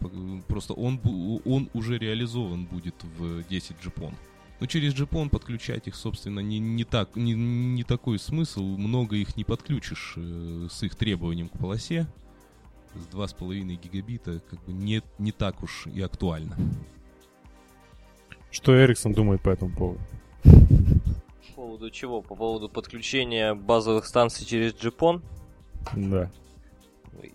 [0.47, 0.99] просто он,
[1.45, 4.13] он уже реализован будет в 10 GPON.
[4.59, 8.63] Но через GPON подключать их, собственно, не, не, так, не, не такой смысл.
[8.63, 12.07] Много их не подключишь э, с их требованием к полосе.
[12.95, 16.55] С 2,5 гигабита как бы не, не так уж и актуально.
[18.51, 20.01] Что Эриксон думает по этому поводу?
[21.73, 22.21] По поводу чего?
[22.21, 25.23] По поводу подключения базовых станций через GPON?
[25.95, 26.29] Да.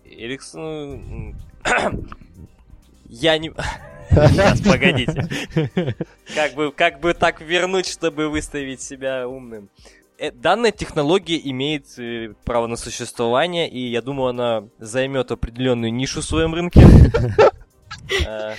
[0.05, 1.35] Эриксон...
[1.65, 2.09] м,
[3.09, 3.51] Я не...
[4.09, 5.27] Сейчас, погодите.
[6.35, 9.69] Как бы, как бы так вернуть, чтобы выставить себя умным?
[10.17, 16.21] Э, Данная технология имеет э, право на существование, и я думаю, она займет определенную нишу
[16.21, 16.79] в своем рынке.
[18.25, 18.55] Э,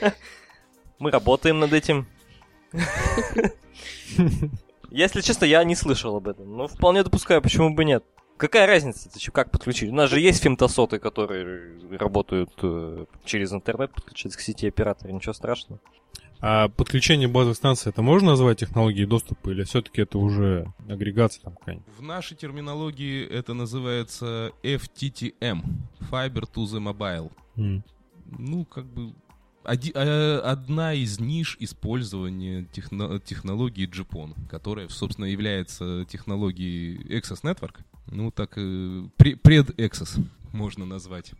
[1.00, 2.06] Мы работаем над этим.
[4.90, 6.56] Если честно, я не слышал об этом.
[6.56, 8.04] Но вполне допускаю, почему бы нет.
[8.36, 9.90] Какая разница, чё, как подключить?
[9.90, 15.32] У нас же есть фимтосоты, которые работают э, через интернет, подключаются к сети оператора, ничего
[15.32, 15.80] страшного.
[16.40, 21.56] А подключение базовых станций, это можно назвать технологией доступа, или все-таки это уже агрегация там
[21.56, 21.88] какая-нибудь?
[21.96, 25.62] В нашей терминологии это называется FTTM,
[26.10, 27.32] Fiber to the Mobile.
[27.56, 27.82] М.
[28.38, 29.14] Ну, как бы
[29.66, 37.80] оди- э, одна из ниш использования техно- технологии GPON, которая, собственно, является технологией Access Network.
[38.06, 38.60] Ну, так, э,
[39.18, 41.32] пре- пред-Access можно назвать.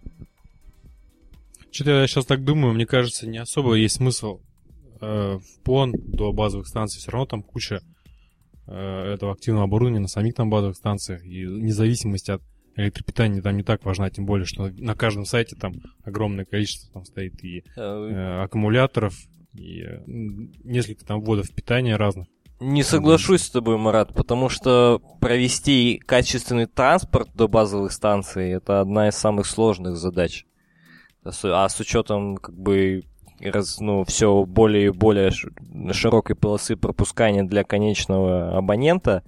[1.70, 4.41] Что-то я сейчас так думаю, мне кажется, не особо есть смысл
[5.01, 7.01] э, в PON до базовых станций.
[7.01, 7.81] Все равно там куча
[8.66, 11.24] э, этого активного оборудования на самих там базовых станциях.
[11.24, 12.43] И независимость от
[12.77, 15.74] электропитания там не так важна, тем более, что на каждом сайте там
[16.05, 19.14] огромное количество там стоит и Э, э, аккумуляторов,
[19.55, 22.27] и э, несколько там вводов питания разных.
[22.61, 29.09] Не соглашусь с тобой, Марат, потому что провести качественный транспорт до базовых станций это одна
[29.09, 30.47] из самых сложных задач.
[31.22, 33.03] А с- А учетом как бы
[33.41, 35.31] раз, ну, все более и более
[35.93, 39.22] широкой полосы пропускания для конечного абонента,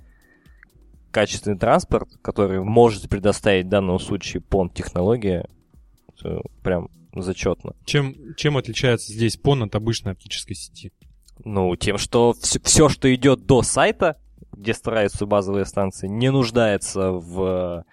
[1.10, 5.48] качественный транспорт, который может предоставить в данном случае PON технология,
[6.62, 7.74] прям зачетно.
[7.84, 10.92] Чем, чем отличается здесь PON от обычной оптической сети?
[11.44, 12.34] Ну, тем, что
[12.64, 14.16] все, что идет до сайта,
[14.52, 17.84] где стараются базовые станции, не нуждается в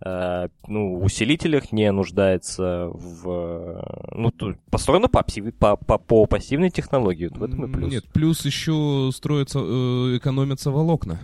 [0.00, 3.28] э, ну, усилителях, не нуждается в...
[3.28, 5.22] э, Ну, тут построено по,
[5.58, 7.26] по, по, по пассивной технологии.
[7.28, 7.92] Вот в этом и плюс.
[7.92, 11.20] Нет, плюс еще строятся, э, экономятся волокна.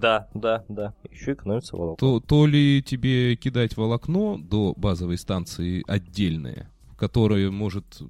[0.00, 0.94] Да, да, да.
[1.10, 1.96] Еще экономится волокна.
[1.96, 8.00] То, то ли тебе кидать волокно до базовой станции отдельное, которое может,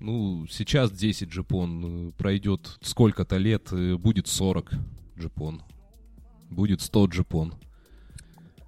[0.00, 4.72] ну, сейчас 10 джипон, пройдет сколько-то лет, э, будет 40
[5.16, 5.62] джипон,
[6.50, 7.54] будет 100 джипон.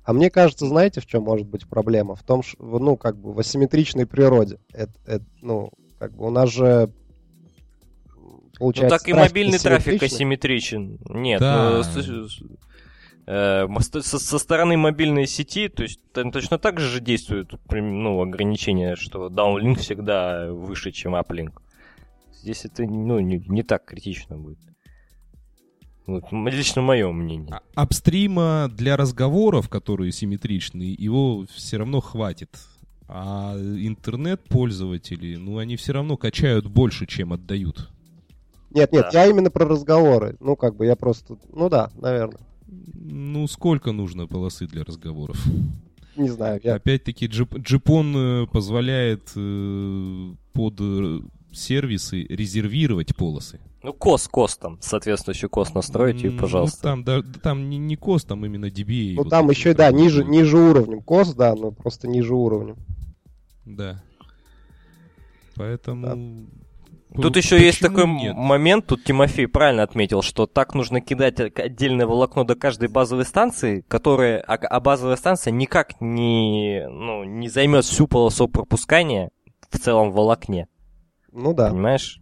[0.05, 2.15] А мне кажется, знаете, в чем может быть проблема?
[2.15, 4.59] В том, что, ну, как бы в асимметричной природе.
[4.73, 6.93] Это, это, ну, как бы у нас же
[8.59, 8.99] Ну, получается...
[8.99, 10.99] так и мобильный трафик асимметричен.
[11.09, 11.71] Нет, Да.
[11.71, 11.83] ну,
[13.81, 19.29] со, со стороны мобильной сети, то есть там точно так же действуют ну, ограничения, что
[19.29, 21.63] даунлинк всегда выше, чем аплинк.
[22.33, 24.59] Здесь это ну, не, не так критично будет.
[26.07, 27.53] Вот, лично мое мнение.
[27.53, 32.57] А- Апстрима для разговоров, которые симметричные, его все равно хватит.
[33.09, 37.91] А интернет-пользователи, ну, они все равно качают больше, чем отдают.
[38.71, 39.23] Нет, нет, Да.
[39.25, 40.37] я именно про разговоры.
[40.41, 41.39] Ну, как бы я просто...
[41.53, 42.41] Ну да, наверное.
[42.67, 45.43] Ну, сколько нужно полосы для разговоров?
[46.17, 46.61] Не знаю.
[46.63, 46.75] Я...
[46.75, 51.21] Опять-таки, GP- GPON э, позволяет э, под э,
[51.53, 53.61] сервисы резервировать полосы.
[53.83, 56.97] Ну, CoS, CoS там, соответствующий CoS настроите, и, М, пожалуйста.
[56.97, 59.15] Ну, там, да, там не, не CoS, там именно DBA.
[59.15, 61.01] Ну вот там еще, да, ниже, ниже уровнем.
[61.01, 62.77] CoS, да, но просто ниже уровнем.
[63.65, 64.03] Да.
[65.55, 66.47] Поэтому...
[67.15, 68.37] Тут еще есть почему такой м- нет?
[68.37, 73.83] момент, тут Тимофей правильно отметил, что так нужно кидать отдельное волокно до каждой базовой станции,
[73.89, 79.31] которая, а, а базовая станция никак не, ну, не займет всю полосу пропускания
[79.71, 80.69] в целом в волокне,
[81.33, 81.71] Ну да.
[81.71, 82.21] понимаешь?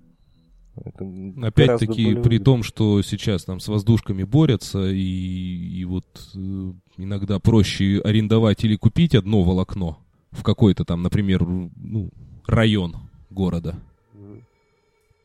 [1.42, 7.38] Опять-таки, более при том, что сейчас там с воздушками борются, и, и вот э, иногда
[7.38, 9.98] проще арендовать или купить одно волокно
[10.32, 12.10] в какой-то там, например, ну,
[12.46, 12.96] район
[13.30, 13.76] города.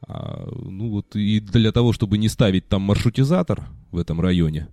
[0.08, 4.68] А, ну вот и для того, чтобы не ставить там маршрутизатор в этом районе,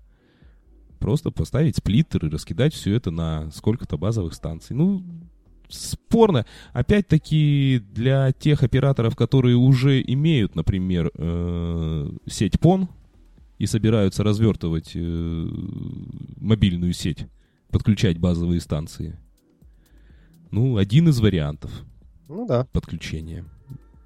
[0.98, 4.74] просто поставить сплиттер и раскидать все это на сколько-то базовых станций.
[4.74, 5.02] Ну,
[5.68, 6.46] спорно.
[6.72, 12.88] Опять-таки, для тех операторов, которые уже имеют, например, э, сеть PON
[13.58, 15.48] и собираются развертывать э,
[16.36, 17.26] мобильную сеть,
[17.70, 19.18] подключать базовые станции,
[20.50, 21.70] ну, один из вариантов
[22.28, 22.66] Ну да.
[22.72, 23.44] подключения.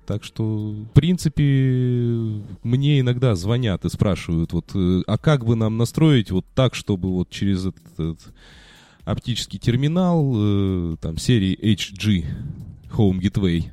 [0.06, 5.76] Так что, в принципе, мне иногда звонят и спрашивают, вот, э, а как бы нам
[5.76, 8.20] настроить вот так, чтобы вот через этот, этот
[9.04, 12.24] оптический терминал, э, там, серии HG
[12.96, 13.70] Home Gateway,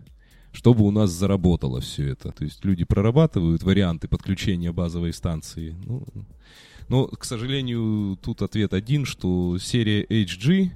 [0.52, 2.32] чтобы у нас заработало все это.
[2.32, 5.76] То есть люди прорабатывают варианты подключения базовой станции.
[5.86, 6.06] Ну,
[6.90, 10.72] но, к сожалению, тут ответ один, что серия HG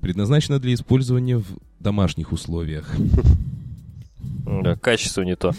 [0.00, 1.46] предназначена для использования в
[1.80, 2.94] домашних условиях.
[4.62, 5.52] Да, качество не то.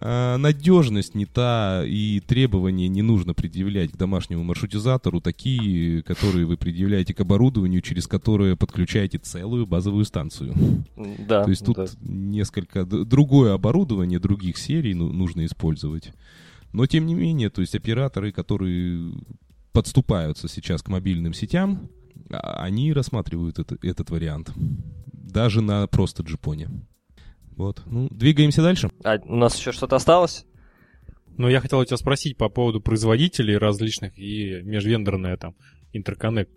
[0.00, 6.56] А, надежность не та, и требования не нужно предъявлять к домашнему маршрутизатору, такие, которые вы
[6.56, 10.54] предъявляете к оборудованию, через которое подключаете целую базовую станцию.
[11.26, 11.44] Да.
[11.44, 11.86] То есть тут да.
[12.00, 16.12] несколько другое оборудование других серий ну, нужно использовать.
[16.72, 19.14] Но тем не менее, то есть операторы, которые
[19.72, 21.88] подступаются сейчас к мобильным сетям,
[22.30, 24.52] а- они рассматривают это- этот вариант.
[25.12, 26.70] Даже на просто джипоне.
[27.58, 27.82] Вот.
[27.86, 28.88] Ну, двигаемся дальше.
[29.02, 30.46] А у нас еще что-то осталось?
[31.36, 35.56] Но я хотел у тебя спросить по поводу производителей различных и межвендорное там
[35.92, 36.50] интерконнект.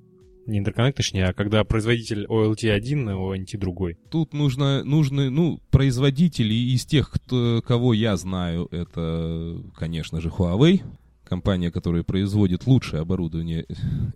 [0.46, 3.98] Не интерконнект, точнее, а когда производитель OLT один, а ONT другой.
[4.10, 10.82] Тут нужно, нужны, ну, производители из тех, кто, кого я знаю, это, конечно же, Huawei,
[11.24, 13.66] компания, которая производит лучшее оборудование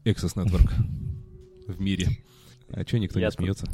[0.03, 0.71] Access Network
[1.67, 2.09] в мире.
[2.77, 3.65] А что никто Я не смеется?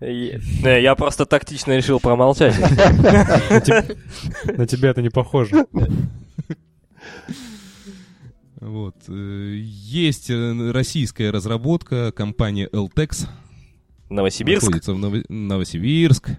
[0.00, 2.54] Я, просто тактично решил промолчать.
[2.60, 3.96] На теб-
[4.58, 5.64] на тебя это не похоже.
[8.60, 8.96] Вот.
[9.08, 13.26] э, Есть э, российская разработка, компания LTEX.
[14.08, 14.64] Новосибирск?
[14.66, 16.30] Находится в Ново- Новосибирск.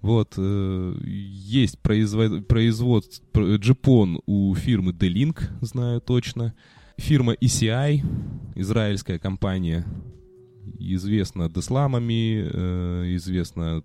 [0.00, 0.34] Вот.
[0.36, 2.46] э, Есть производ...
[2.46, 6.54] производство джипон у фирмы D-Link, знаю точно.
[6.98, 8.02] Фирма ECI,
[8.54, 9.84] израильская компания,
[10.78, 13.82] известна десламами, э, известна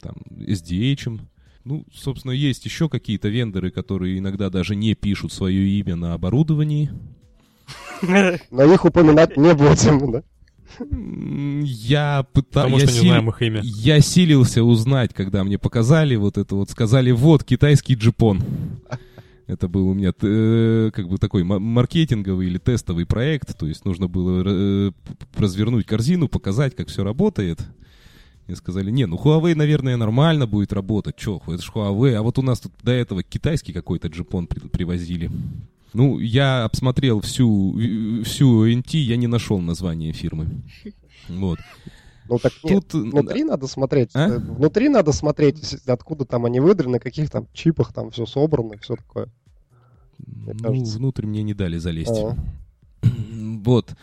[0.00, 1.20] там SDH.
[1.64, 6.90] Ну, собственно, есть еще какие-то вендоры, которые иногда даже не пишут свое имя на оборудовании.
[8.50, 10.22] Но их упоминать не будем, да?
[11.64, 12.68] Я пытался...
[12.68, 13.60] Потому что не знаем их имя.
[13.62, 18.42] Я силился узнать, когда мне показали вот это вот, сказали, вот, китайский джипон.
[19.52, 23.84] Это был у меня э, как бы такой ма- маркетинговый или тестовый проект, то есть
[23.84, 24.92] нужно было э,
[25.36, 27.60] развернуть корзину, показать, как все работает.
[28.46, 31.16] Мне сказали, не, ну Huawei, наверное, нормально будет работать.
[31.16, 34.68] Че, это ж Huawei, а вот у нас тут до этого китайский какой-то джипон при-
[34.68, 35.30] привозили.
[35.94, 40.48] Ну, я обсмотрел всю, э, всю NT, я не нашел название фирмы.
[41.28, 41.58] Вот.
[42.28, 43.12] Ну так нет, Тут...
[43.12, 44.10] внутри надо смотреть.
[44.14, 44.28] А?
[44.28, 48.76] э, Внутри надо смотреть, откуда там они выдраны, на каких там чипах там все собрано,
[48.78, 49.28] все такое.
[50.26, 50.98] Мне Ну, кажется.
[50.98, 52.10] внутрь мне не дали залезть.
[52.10, 52.36] А.
[53.64, 53.94] Вот.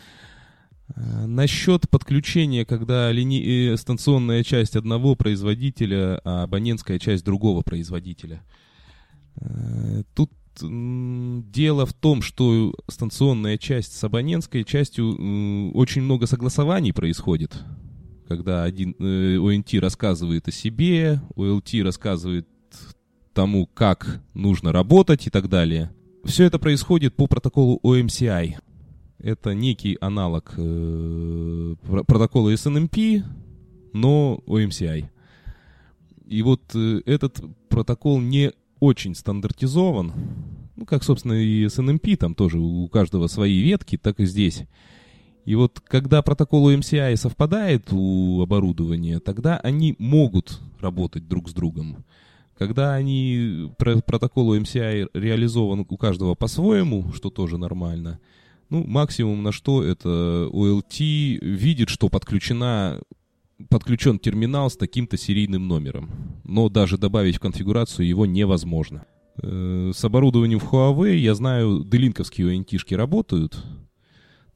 [0.96, 8.42] А, Насчет подключения, когда лини- э, станционная часть одного производителя, а абонентская часть другого производителя.
[9.42, 17.56] Э, Тут дело в том, что станционная часть с абонентской частью очень много согласований происходит.
[18.28, 22.48] Когда один э, ONT рассказывает о себе, OLT рассказывает
[23.34, 25.92] тому, как нужно работать и так далее.
[26.26, 28.56] Все это происходит по протоколу OMCI.
[29.20, 33.24] Это некий аналог э, про- протокола SNMP,
[33.94, 35.06] но OMCI.
[36.28, 40.14] И вот э, этот протокол не очень стандартизован.
[40.76, 44.64] Ну, как, собственно, и SNMP, там тоже у каждого свои ветки, так и здесь.
[45.46, 52.06] И вот когда протокол OMCI совпадает у оборудования, тогда они могут работать друг с другом.
[52.60, 58.20] Когда они, про- протокол OMCI реализован у каждого по-своему, что тоже нормально,
[58.70, 63.00] ну, максимум на что это OLT видит, что подключена,
[63.70, 66.10] подключен терминал с таким-то серийным номером.
[66.44, 69.06] Но даже добавить в конфигурацию его невозможно.
[69.42, 73.58] Э, С оборудованием в Huawei, я знаю, делинковские ONT-шки работают,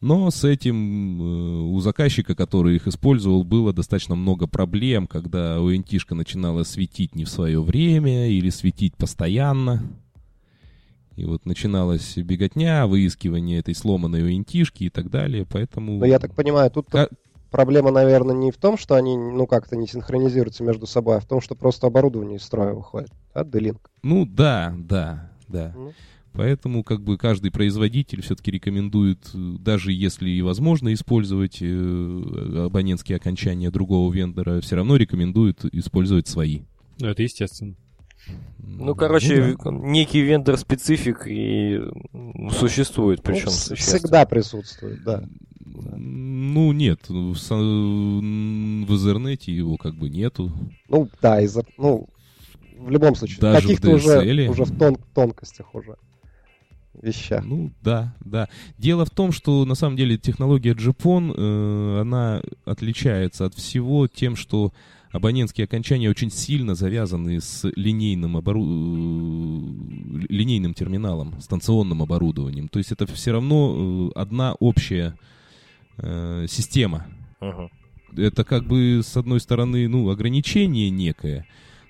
[0.03, 6.13] но с этим э, у заказчика, который их использовал, было достаточно много проблем, когда ONT-шка
[6.13, 9.81] начинала светить не в свое время или светить постоянно.
[11.15, 15.99] И вот начиналась беготня, выискивание этой сломанной ONT-шки и так далее, поэтому...
[15.99, 17.07] Но я так понимаю, тут Ка-
[17.49, 21.25] проблема, наверное, не в том, что они, ну, как-то не синхронизируются между собой, а в
[21.25, 23.11] том, что просто оборудование из строя выходит.
[23.33, 23.79] Да, D-Link.
[24.01, 25.71] Ну да, да, да.
[25.73, 25.93] Ну.
[26.33, 33.17] Поэтому как бы каждый производитель все-таки рекомендует, э, даже если и возможно использовать э, абонентские
[33.17, 36.61] окончания другого вендора, все равно рекомендует использовать свои.
[36.99, 37.75] Ну, это естественно.
[38.57, 39.71] Ну, короче, да.
[39.71, 41.81] некий вендор-специфик и
[42.57, 43.99] существует, Ну, причем существенно.
[43.99, 45.23] всегда присутствует, да.
[45.65, 50.51] Ну, нет, в, в Ethernet его как бы нету.
[50.87, 52.07] Ну, да, из ну,
[52.77, 54.47] в любом случае, Даже в каких-то уже, DSL.
[54.49, 55.95] уже в тон- тонкостях уже
[57.01, 57.43] вещах.
[57.45, 58.49] Ну, да, да.
[58.77, 64.35] Дело в том, что на самом деле технология JPON, э, она отличается от всего тем,
[64.35, 64.73] что
[65.11, 68.63] абонентские окончания очень сильно завязаны с линейным, обору...
[68.63, 72.67] э, линейным терминалом, станционным оборудованием.
[72.67, 75.17] То есть это все равно э, одна общая
[75.97, 77.05] э, система.
[77.39, 77.69] Мгм.
[78.17, 81.45] Это как бы, с одной стороны, ну, ограничение некое,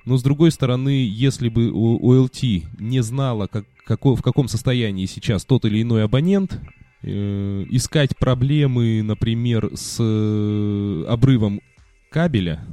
[0.06, 5.46] Но с другой стороны, если бы OLT не знала, как, како, в каком состоянии сейчас
[5.46, 6.60] тот или иной абонент,
[7.02, 11.62] э, искать проблемы, например, с э, обрывом
[12.10, 12.66] кабеля,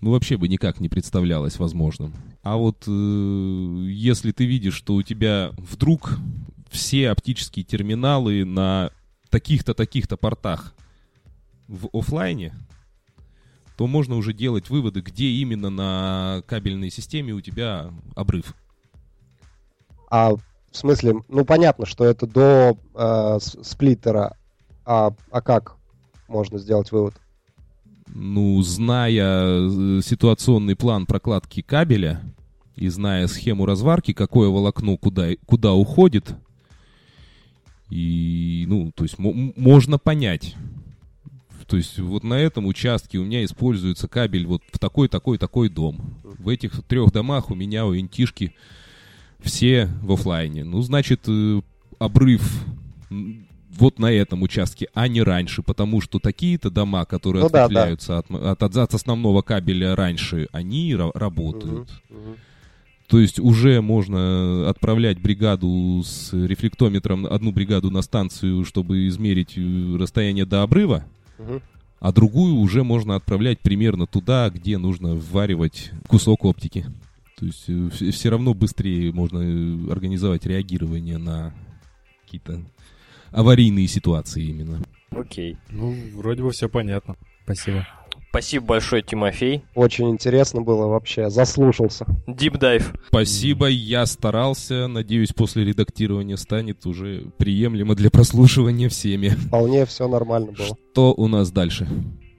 [0.00, 2.14] ну вообще бы никак не представлялось возможным.
[2.42, 6.18] А вот э, если ты видишь, что у тебя вдруг
[6.70, 8.90] все оптические терминалы на
[9.30, 10.74] таких-то, таких-то портах
[11.68, 12.54] в офлайне,
[13.76, 18.54] то можно уже делать выводы, где именно на кабельной системе у тебя обрыв.
[20.10, 20.40] А в
[20.72, 24.36] смысле, ну понятно, что это до э, сплиттера,
[24.84, 25.76] а, а как
[26.28, 27.14] можно сделать вывод?
[28.08, 32.22] Ну, зная э, ситуационный план прокладки кабеля
[32.76, 36.34] и зная схему разварки, какое волокно куда, куда уходит,
[37.90, 40.54] и, ну, то есть можно понять.
[41.66, 45.68] То есть вот на этом участке у меня используется кабель вот в такой, такой, такой
[45.68, 46.20] дом.
[46.22, 48.54] В этих трех домах у меня у интишки
[49.40, 50.64] все в офлайне.
[50.64, 51.60] Ну, значит, э,
[51.98, 52.64] обрыв
[53.78, 58.38] вот на этом участке, а не раньше, потому что такие-то дома, которые ну, ответвляются да,
[58.38, 58.50] да.
[58.52, 61.90] От, от, от основного кабеля раньше, они работают.
[62.08, 62.36] Угу, угу.
[63.08, 69.96] То есть уже можно отправлять бригаду с рефлектометром, одну бригаду на станцию, чтобы измерить э,
[69.96, 71.04] расстояние до обрыва,
[71.38, 71.60] угу.
[72.00, 76.86] а другую уже можно отправлять примерно туда, где нужно вваривать кусок оптики.
[77.38, 81.54] То есть э, все равно быстрее можно э, организовать реагирование на
[82.24, 82.62] какие-то
[83.30, 84.82] аварийные ситуации именно.
[85.10, 85.56] Окей.
[85.70, 87.16] Ну, вроде бы все понятно.
[87.44, 87.86] Спасибо.
[88.36, 89.64] Спасибо большое, Тимофей.
[89.74, 92.04] Очень интересно было вообще, заслушался.
[92.26, 92.84] Deep dive.
[93.08, 94.88] Спасибо, я старался.
[94.88, 99.28] Надеюсь, после редактирования станет уже приемлемо для прослушивания всеми.
[99.28, 100.66] Вполне все нормально было.
[100.66, 101.88] Что у нас дальше?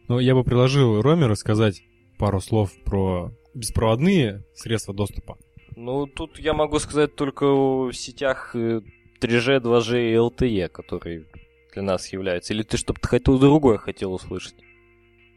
[0.08, 1.82] Ну, я бы предложил Роме рассказать
[2.20, 5.40] пару слов про беспроводные средства доступа.
[5.76, 11.26] Ну, тут я могу сказать только о сетях 3G, 2G и LTE, которые
[11.74, 12.54] для нас являются.
[12.54, 14.54] Или ты что-то хотел другое хотел услышать?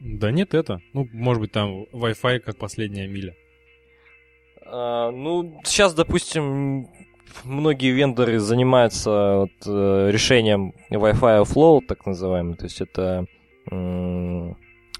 [0.01, 0.81] Да нет, это.
[0.93, 3.35] Ну, может быть, там Wi-Fi как последняя миля.
[4.65, 6.89] А, ну, сейчас, допустим,
[7.43, 12.55] многие вендоры занимаются вот, э, решением Wi-Fi Flow, так называемый.
[12.55, 13.27] То есть это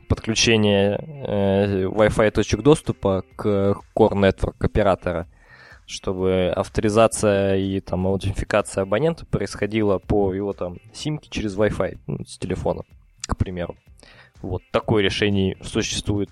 [0.08, 5.28] подключение э, Wi-Fi точек доступа к Core Network оператора,
[5.88, 12.38] чтобы авторизация и там аутентификация абонента происходила по его там симке через Wi-Fi ну, с
[12.38, 12.84] телефона,
[13.26, 13.76] к примеру.
[14.42, 16.30] Вот такое решение существует.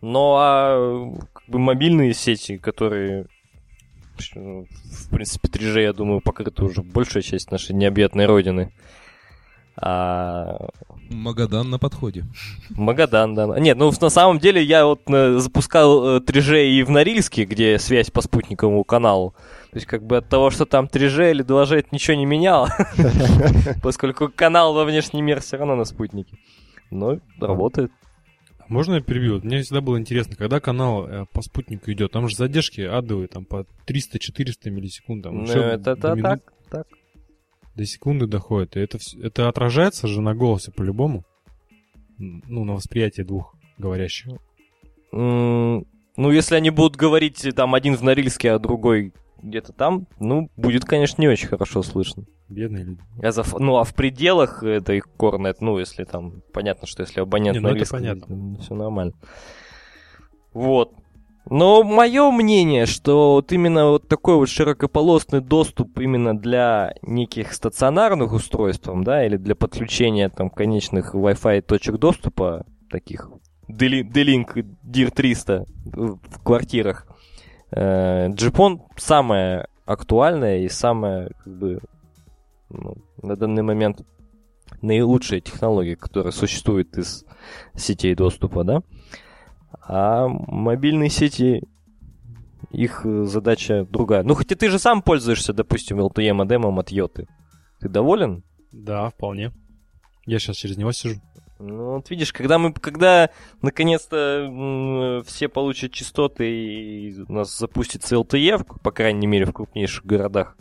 [0.00, 3.26] Ну а как бы мобильные сети, которые
[4.18, 8.72] в принципе 3G, я думаю, покрыты уже большая часть нашей необъятной родины.
[9.78, 10.68] А...
[11.10, 12.24] Магадан на подходе.
[12.70, 13.46] Магадан, да.
[13.58, 17.78] Нет, ну на самом деле я вот э, запускал 3G э, и в Норильске, где
[17.78, 19.34] связь по спутниковому каналу.
[19.70, 22.70] То есть как бы от того, что там 3G или 2G, это ничего не меняло,
[23.82, 26.38] поскольку канал во внешний мир все равно на спутнике
[26.90, 27.90] но работает.
[28.68, 29.40] Можно я перебью?
[29.42, 33.44] Мне всегда было интересно, когда канал э, по спутнику идет, там же задержки адовые, там
[33.44, 35.22] по 300-400 миллисекунд.
[35.22, 36.86] Там, ну, это, это минут, так, так.
[37.76, 38.76] До секунды доходит.
[38.76, 41.24] И это, это отражается же на голосе по-любому?
[42.18, 44.32] Ну, на восприятие двух говорящих.
[45.12, 45.86] Mm,
[46.16, 50.84] ну, если они будут говорить там один в Норильске, а другой где-то там, ну, будет,
[50.84, 52.24] конечно, не очень хорошо слышно.
[52.48, 53.00] Бедные люди.
[53.22, 57.58] А за, ну, а в пределах этой корнет, ну, если там, понятно, что если абонент
[57.58, 58.58] не, ну, это понятно.
[58.58, 59.14] все нормально.
[60.52, 60.92] Вот.
[61.48, 68.32] Но мое мнение, что вот именно вот такой вот широкополосный доступ именно для неких стационарных
[68.32, 73.30] устройств, да, или для подключения там конечных Wi-Fi точек доступа, таких
[73.68, 77.06] D-Link, DIR 300 в квартирах,
[77.76, 81.80] Джипон самое актуальное и самое как бы
[82.70, 84.02] ну, на данный момент
[84.82, 87.24] наилучшая технология, которая существует из
[87.74, 88.82] сетей доступа, да.
[89.82, 91.62] А мобильные сети,
[92.70, 94.22] их задача другая.
[94.22, 97.28] Ну, хотя ты же сам пользуешься, допустим, LTE модемом от Йоты.
[97.80, 98.42] Ты доволен?
[98.72, 99.52] Да, вполне.
[100.24, 101.20] Я сейчас через него сижу.
[101.58, 103.30] Ну, вот видишь, когда мы, когда
[103.62, 110.56] наконец-то все получат частоты и у нас запустится LTE, по крайней мере, в крупнейших городах,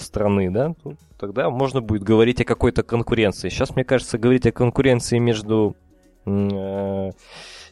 [0.00, 3.48] страны, да, то тогда можно будет говорить о какой-то конкуренции.
[3.48, 5.76] Сейчас, мне кажется, говорить о конкуренции между
[6.24, 7.10] э,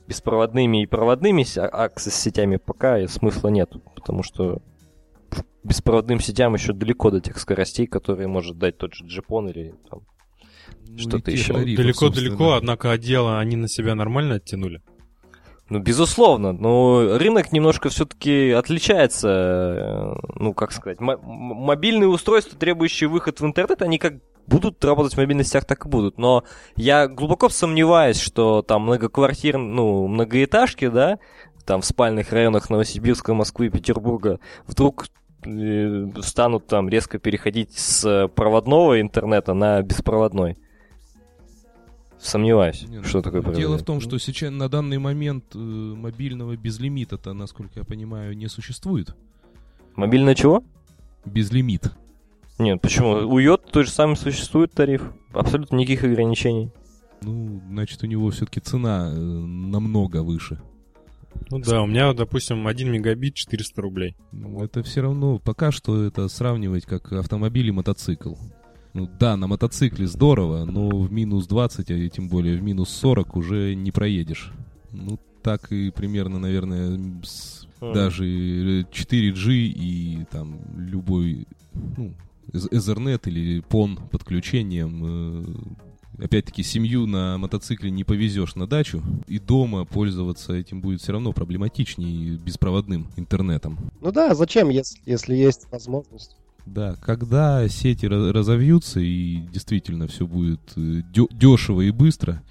[0.06, 4.60] беспроводными и проводными аксесс-сетями пока смысла нет, потому что
[5.62, 10.02] беспроводным сетям еще далеко до тех скоростей, которые может дать тот же джипон или там,
[10.96, 11.52] что-то еще.
[11.54, 14.82] Далеко-далеко, однако отделы они на себя нормально оттянули.
[15.68, 23.08] Ну, безусловно, но рынок немножко все-таки отличается, э, ну, как сказать, м- мобильные устройства, требующие
[23.08, 24.14] выход в интернет, они как
[24.46, 26.18] будут работать в мобильных сетях, так и будут.
[26.18, 26.44] Но
[26.76, 31.18] я глубоко сомневаюсь, что там многоквартир, ну, многоэтажки, да,
[31.64, 34.38] там в спальных районах Новосибирска, Москвы, Петербурга
[34.68, 35.06] вдруг
[35.44, 40.56] э, станут там резко переходить с проводного интернета на беспроводной.
[42.18, 43.80] Сомневаюсь, Не, ну, что такое Дело произойдет.
[43.80, 49.14] в том, что сейчас на данный момент э, мобильного безлимита-то, насколько я понимаю, не существует.
[49.96, 50.64] Мобильное чего?
[51.24, 51.92] Безлимит.
[52.58, 53.28] Нет, почему?
[53.28, 55.02] У Йот тот же самый существует тариф.
[55.34, 56.70] Абсолютно никаких ограничений.
[57.22, 60.60] Ну, значит, у него все-таки цена э, намного выше.
[61.50, 64.16] Ну да, у меня, допустим, 1 мегабит 400 рублей.
[64.32, 68.34] Ну, Это все равно пока что это сравнивать как автомобиль и мотоцикл.
[68.96, 73.36] Ну да, на мотоцикле здорово, но в минус 20, а тем более в минус 40
[73.36, 74.52] уже не проедешь.
[74.90, 77.92] Ну, так и примерно, наверное, с Хм.
[77.92, 82.14] даже э, 4G и там любой, ну,
[82.54, 85.02] Ethernet или PON подключением.
[85.04, 91.12] э, Опять-таки, семью на мотоцикле не повезешь на дачу, и дома пользоваться этим будет все
[91.12, 93.78] равно проблематичнее беспроводным интернетом.
[94.00, 96.38] Ну да, зачем, если, если есть возможность?
[96.66, 102.42] Да, когда сети разовьются и действительно все будет э, дешево и быстро,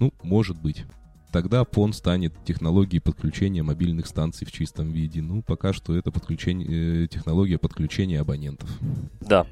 [0.00, 0.84] ну, может быть.
[1.30, 5.22] Тогда PON станет технологией подключения мобильных станций в чистом виде.
[5.22, 8.68] Ну, пока что это подключение, э, технология подключения абонентов.
[9.20, 9.46] Да.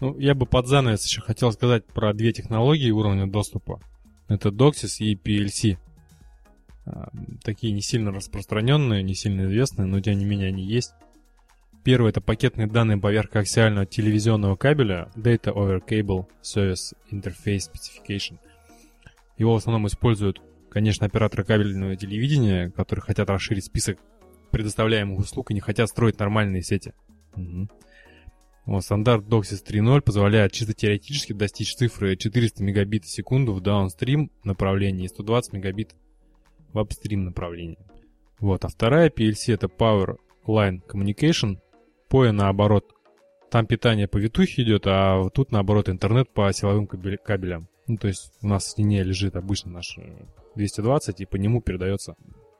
[0.00, 3.80] Ну, я бы под занавес еще хотел сказать про две технологии уровня доступа.
[4.28, 5.78] Это DOCSIS и PLC.
[6.84, 7.08] А,
[7.42, 10.92] Такие не сильно распространенные, не сильно известные, но тем не менее они есть.
[11.86, 18.38] Первый это пакетные данные поверх коаксиального телевизионного кабеля Data over Cable Service Interface Specification.
[19.38, 24.00] Его в основном используют, конечно, операторы кабельного телевидения, которые хотят расширить список
[24.50, 26.92] предоставляемых услуг и не хотят строить нормальные сети.
[27.36, 27.70] Мгм.
[28.64, 34.32] Вот, стандарт DOCSIS 3.0 позволяет чисто теоретически достичь цифры 400 мегабит в секунду в даунстрим
[34.42, 35.94] направлении и 120 мегабит
[36.72, 37.78] в апстрим направлении.
[38.40, 40.16] Вот, а вторая PLC это Power
[40.48, 41.58] Line Communication,
[42.10, 42.92] POE наоборот.
[43.50, 47.68] Там питание по витухе идет, а тут наоборот интернет по силовым кабелям.
[47.86, 50.24] Ну, то есть у нас в стене лежит обычно наш э,
[50.56, 52.16] 220, и по нему передается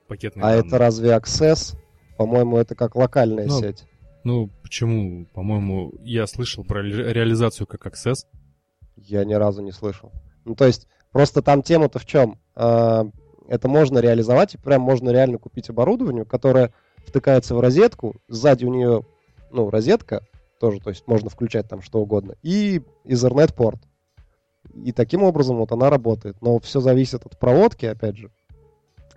[0.06, 1.76] пакетный А это разве Access?
[2.16, 3.84] По-моему, это как локальная Ну, сеть.
[4.22, 5.26] Ну, почему?
[5.34, 8.24] По-моему, я слышал про ре- реализацию как Access.
[8.96, 10.12] Я ни разу не слышал.
[10.44, 12.38] Ну, то есть, просто там тема-то в чем?
[12.54, 13.06] А,
[13.48, 16.72] это можно реализовать, и прям можно реально купить оборудование, которое
[17.04, 19.04] втыкается в розетку, сзади у нее,
[19.56, 20.22] ну, розетка
[20.60, 23.80] тоже, то есть можно включать там что угодно, и Ethernet-порт.
[24.84, 26.36] И таким образом вот она работает.
[26.42, 28.30] Но все зависит от проводки, опять же.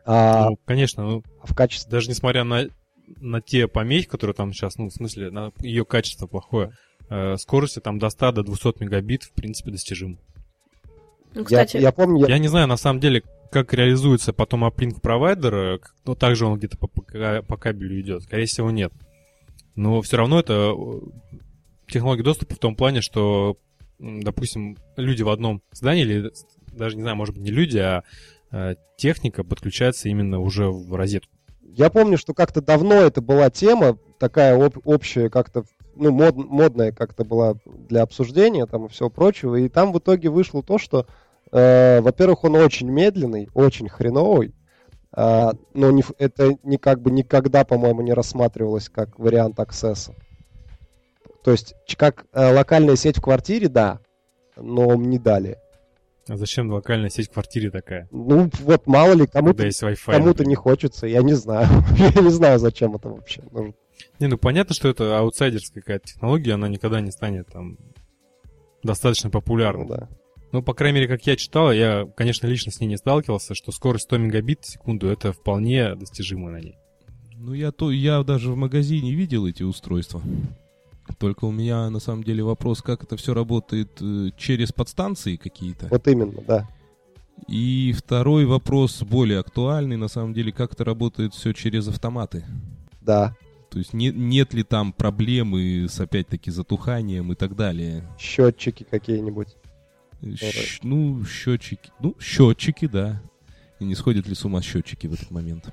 [0.06, 1.90] А Ну, конечно, ну, в качестве...
[1.92, 2.68] даже несмотря на,
[3.18, 6.72] на те помехи, которые там сейчас, ну, в смысле, на ее качество плохое,
[7.10, 10.18] э, скорости там до 100, до 200 мегабит, в принципе, достижимо.
[11.34, 14.64] Ну, Я, кстати, я помню, я- Я не знаю, на самом деле, как реализуется потом
[14.66, 17.02] uplink провайдер, как- ну, также он где-то по, по
[17.44, 18.24] по кабелю идет.
[18.24, 18.92] Скорее всего, нет.
[19.80, 21.00] Но все равно это э,
[21.88, 23.56] технология доступа в том плане, что,
[23.98, 26.32] допустим, люди в одном здании, или
[26.74, 28.04] даже, не знаю, может быть, не люди, а
[28.52, 31.32] э, техника подключается именно уже в розетку.
[31.62, 35.64] Я помню, что как-то давно это была тема, такая об- общая, как-то,
[35.96, 37.56] ну, мод- модная как-то была
[37.88, 39.56] для обсуждения там и всего прочего.
[39.56, 41.06] И там в итоге вышло то, что,
[41.54, 44.54] э, во-первых, он очень медленный, очень хреновый,
[45.16, 50.14] но не, это не как бы никогда, по-моему, не рассматривалось как вариант аксесса.
[51.44, 54.00] То есть, как э, локальная сеть в квартире, да,
[54.56, 55.58] но не дали.
[56.28, 58.08] А зачем локальная сеть в квартире такая?
[58.12, 59.64] Ну, вот мало ли, кому-то
[60.44, 60.48] например?
[60.48, 61.68] не хочется, я не знаю.
[62.16, 63.74] я не знаю, зачем это вообще нужно.
[64.20, 67.78] Не, ну понятно, что это аутсайдерская какая-то технология, она никогда не станет там
[68.84, 69.86] достаточно популярной.
[69.86, 70.10] Ну, да.
[70.52, 73.72] Ну, по крайней мере, как я читал, я, конечно, лично с ней не сталкивался, что
[73.72, 76.78] скорость 100 мегабит в секунду это вполне достижимо на ней.
[77.36, 80.22] Ну, я, то, я даже в магазине видел эти устройства.
[81.18, 85.88] Только у меня на самом деле вопрос, как это все работает э, через подстанции какие-то.
[85.90, 86.68] Вот именно, да.
[87.48, 92.46] И второй вопрос, более актуальный, на самом деле, как это работает все через автоматы.
[93.02, 93.36] Да.
[93.70, 98.08] То есть не- нет ли там проблемы с, опять-таки, затуханием и так далее.
[98.20, 99.56] Счетчики какие-нибудь.
[100.22, 101.92] Щ- ну, счетчики.
[102.00, 103.22] Ну, счетчики, да.
[103.80, 105.70] И не сходят ли с ума счетчики в этот момент?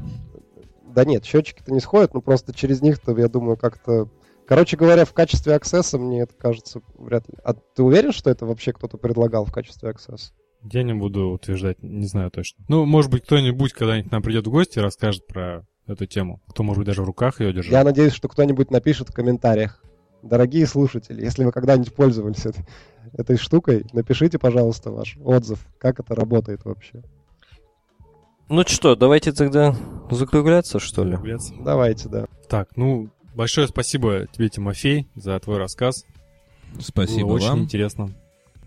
[0.94, 4.09] Да нет, счетчики-то не сходят, но просто через них-то, я думаю, как-то...
[4.47, 7.35] Короче говоря, в качестве аксесса, мне это кажется, вряд ли.
[7.43, 10.32] А ты уверен, что это вообще кто-то предлагал в качестве аксесса?
[10.62, 12.64] Я не буду утверждать, не знаю точно.
[12.68, 16.40] Ну, может быть, кто-нибудь когда-нибудь к нам придет в гости и расскажет про эту тему.
[16.48, 17.73] Кто, может быть, даже в руках ее держит.
[17.73, 19.82] Я надеюсь, что кто-нибудь напишет в комментариях.
[20.23, 22.66] Дорогие слушатели, если вы когда-нибудь пользовались этой,
[23.12, 27.02] этой штукой, напишите, пожалуйста, ваш отзыв, как это работает вообще.
[28.48, 29.74] Ну что, давайте тогда
[30.10, 31.12] закругляться, что ли?
[31.12, 31.54] Закругляться.
[31.58, 32.26] Давайте, да.
[32.48, 36.04] Так, ну, большое спасибо тебе, Тимофей, за твой рассказ.
[36.80, 38.10] Спасибо Было очень вам интересно.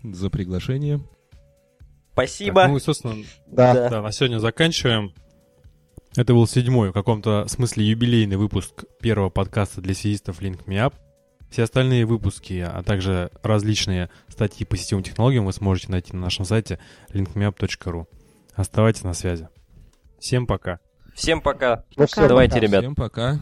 [0.03, 1.01] за приглашение.
[2.13, 2.61] Спасибо.
[2.63, 3.15] Так, ну и, собственно,
[3.47, 3.89] Да, Да.
[3.89, 5.13] да, на сегодня заканчиваем.
[6.17, 10.93] Это был седьмой, в каком-то смысле юбилейный выпуск первого подкаста для связистов Link Me Up.
[11.49, 16.45] Все остальные выпуски, а также различные статьи по сетевым технологиям вы сможете найти на нашем
[16.45, 18.05] сайте linkmeup.ru.
[18.53, 19.49] Оставайтесь на связи.
[20.19, 20.79] Всем пока.
[21.15, 21.85] Всем пока.
[21.95, 22.27] ну Пока.
[22.27, 22.81] Давайте, ребят.
[22.81, 23.39] Всем пока.